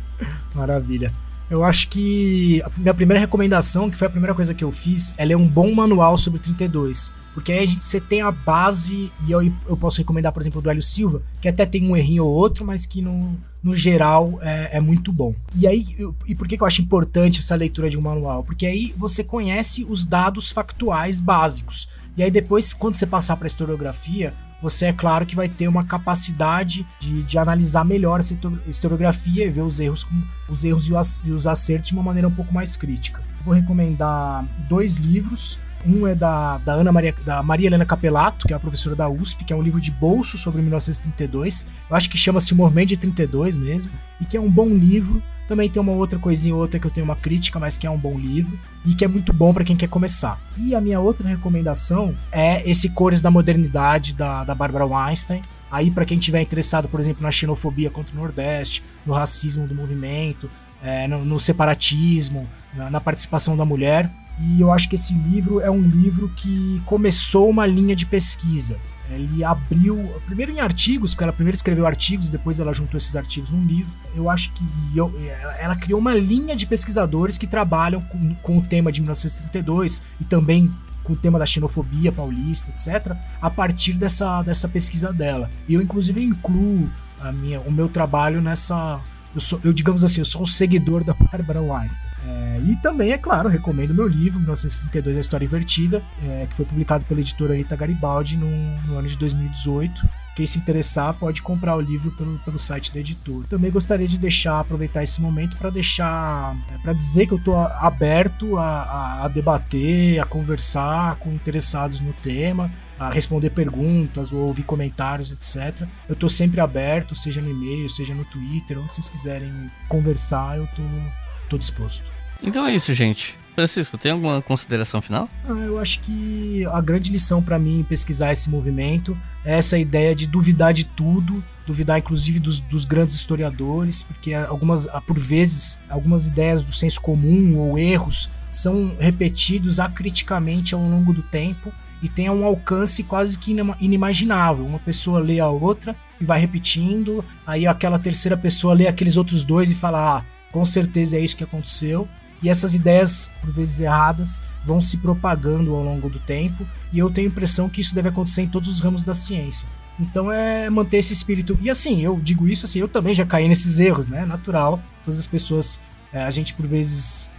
[0.54, 1.10] Maravilha.
[1.48, 5.14] Eu acho que a minha primeira recomendação, que foi a primeira coisa que eu fiz,
[5.16, 7.12] é ler um bom manual sobre 32.
[7.32, 10.58] Porque aí a gente, você tem a base, e eu, eu posso recomendar, por exemplo,
[10.58, 13.76] o do Hélio Silva, que até tem um errinho ou outro, mas que no, no
[13.76, 15.34] geral é, é muito bom.
[15.54, 18.42] E aí, eu, e por que, que eu acho importante essa leitura de um manual?
[18.42, 21.88] Porque aí você conhece os dados factuais básicos.
[22.16, 25.68] E aí depois, quando você passar para a historiografia, você é claro que vai ter
[25.68, 28.36] uma capacidade de, de analisar melhor essa
[28.66, 30.06] historiografia e ver os erros,
[30.48, 33.22] os erros e os acertos de uma maneira um pouco mais crítica.
[33.44, 35.58] Vou recomendar dois livros.
[35.84, 39.08] Um é da, da Ana Maria, da Maria Helena Capelato, que é a professora da
[39.08, 41.68] USP, que é um livro de bolso sobre 1932.
[41.88, 45.22] Eu acho que chama-se O Movimento de 32 mesmo, e que é um bom livro
[45.48, 47.98] também tem uma outra coisinha outra que eu tenho uma crítica, mas que é um
[47.98, 50.40] bom livro e que é muito bom para quem quer começar.
[50.56, 55.42] E a minha outra recomendação é esse Cores da Modernidade da, da Barbara Weinstein.
[55.70, 59.74] Aí para quem tiver interessado, por exemplo, na xenofobia contra o Nordeste, no racismo do
[59.74, 60.48] movimento,
[60.82, 64.10] é, no, no, separatismo, na, na participação da mulher.
[64.38, 68.76] E eu acho que esse livro é um livro que começou uma linha de pesquisa.
[69.10, 73.50] Ele abriu, primeiro em artigos, porque ela primeiro escreveu artigos, depois ela juntou esses artigos
[73.50, 73.96] num livro.
[74.14, 75.12] Eu acho que eu,
[75.58, 80.24] ela criou uma linha de pesquisadores que trabalham com, com o tema de 1932 e
[80.24, 80.72] também
[81.06, 85.48] com o tema da xenofobia paulista, etc., a partir dessa, dessa pesquisa dela.
[85.68, 86.90] E eu, inclusive, incluo
[87.20, 89.00] a minha, o meu trabalho nessa,
[89.36, 92.10] eu, sou, eu, digamos assim, eu sou um seguidor da Barbara Weinstein.
[92.26, 96.64] É, e também, é claro, recomendo meu livro, 1932, A História Invertida, é, que foi
[96.64, 98.48] publicado pela editora Anitta Garibaldi no,
[98.86, 100.08] no ano de 2018.
[100.34, 103.46] Quem se interessar pode comprar o livro pelo, pelo site da editora.
[103.46, 107.58] Também gostaria de deixar, aproveitar esse momento para deixar, é, para dizer que eu estou
[107.58, 114.40] aberto a, a, a debater, a conversar com interessados no tema a responder perguntas ou
[114.40, 115.86] ouvir comentários, etc.
[116.08, 120.64] Eu estou sempre aberto, seja no e-mail, seja no Twitter, onde vocês quiserem conversar, eu
[120.64, 122.04] estou tô, tô disposto.
[122.42, 123.36] Então é isso, gente.
[123.54, 125.30] Francisco, tem alguma consideração final?
[125.48, 130.14] Ah, eu acho que a grande lição para mim pesquisar esse movimento é essa ideia
[130.14, 136.26] de duvidar de tudo, duvidar inclusive dos, dos, grandes historiadores, porque algumas, por vezes, algumas
[136.26, 141.72] ideias do senso comum ou erros são repetidos acriticamente ao longo do tempo
[142.02, 144.66] e tem um alcance quase que inimaginável.
[144.66, 149.44] Uma pessoa lê a outra e vai repetindo, aí aquela terceira pessoa lê aqueles outros
[149.44, 152.08] dois e fala: Ah, com certeza é isso que aconteceu.
[152.42, 157.10] E essas ideias, por vezes erradas, vão se propagando ao longo do tempo, e eu
[157.10, 159.66] tenho a impressão que isso deve acontecer em todos os ramos da ciência.
[159.98, 161.58] Então é manter esse espírito.
[161.62, 164.26] E assim, eu digo isso assim, eu também já caí nesses erros, né?
[164.26, 164.78] Natural.
[165.04, 165.80] Todas as pessoas,
[166.12, 167.30] é, a gente por vezes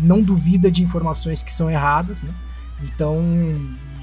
[0.00, 2.32] não duvida de informações que são erradas, né?
[2.82, 3.20] Então,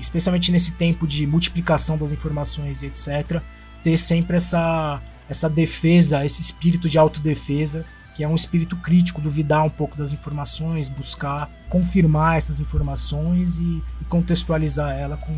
[0.04, 3.42] especialmente nesse tempo de multiplicação das informações e etc.,
[3.82, 9.64] ter sempre essa, essa defesa, esse espírito de autodefesa, que é um espírito crítico, duvidar
[9.64, 15.34] um pouco das informações, buscar confirmar essas informações e, e contextualizar ela com,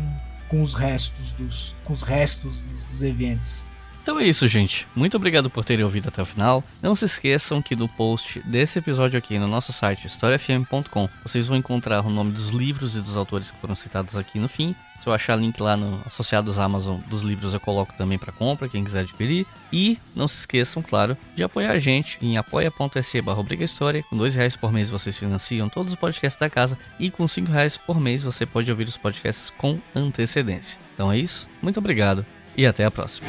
[0.48, 3.66] com os restos dos, com os restos dos, dos eventos.
[4.06, 4.86] Então é isso, gente.
[4.94, 6.62] Muito obrigado por terem ouvido até o final.
[6.80, 11.56] Não se esqueçam que no post desse episódio aqui no nosso site historiafm.com vocês vão
[11.56, 14.76] encontrar o nome dos livros e dos autores que foram citados aqui no fim.
[15.00, 18.68] Se eu achar link lá no associados Amazon dos livros eu coloco também para compra,
[18.68, 19.44] quem quiser adquirir.
[19.72, 24.04] E não se esqueçam, claro, de apoiar a gente em apoia.se barra História.
[24.04, 27.50] Com dois reais por mês vocês financiam todos os podcasts da casa e com cinco
[27.50, 30.78] reais por mês você pode ouvir os podcasts com antecedência.
[30.94, 32.24] Então é isso, muito obrigado
[32.56, 33.28] e até a próxima.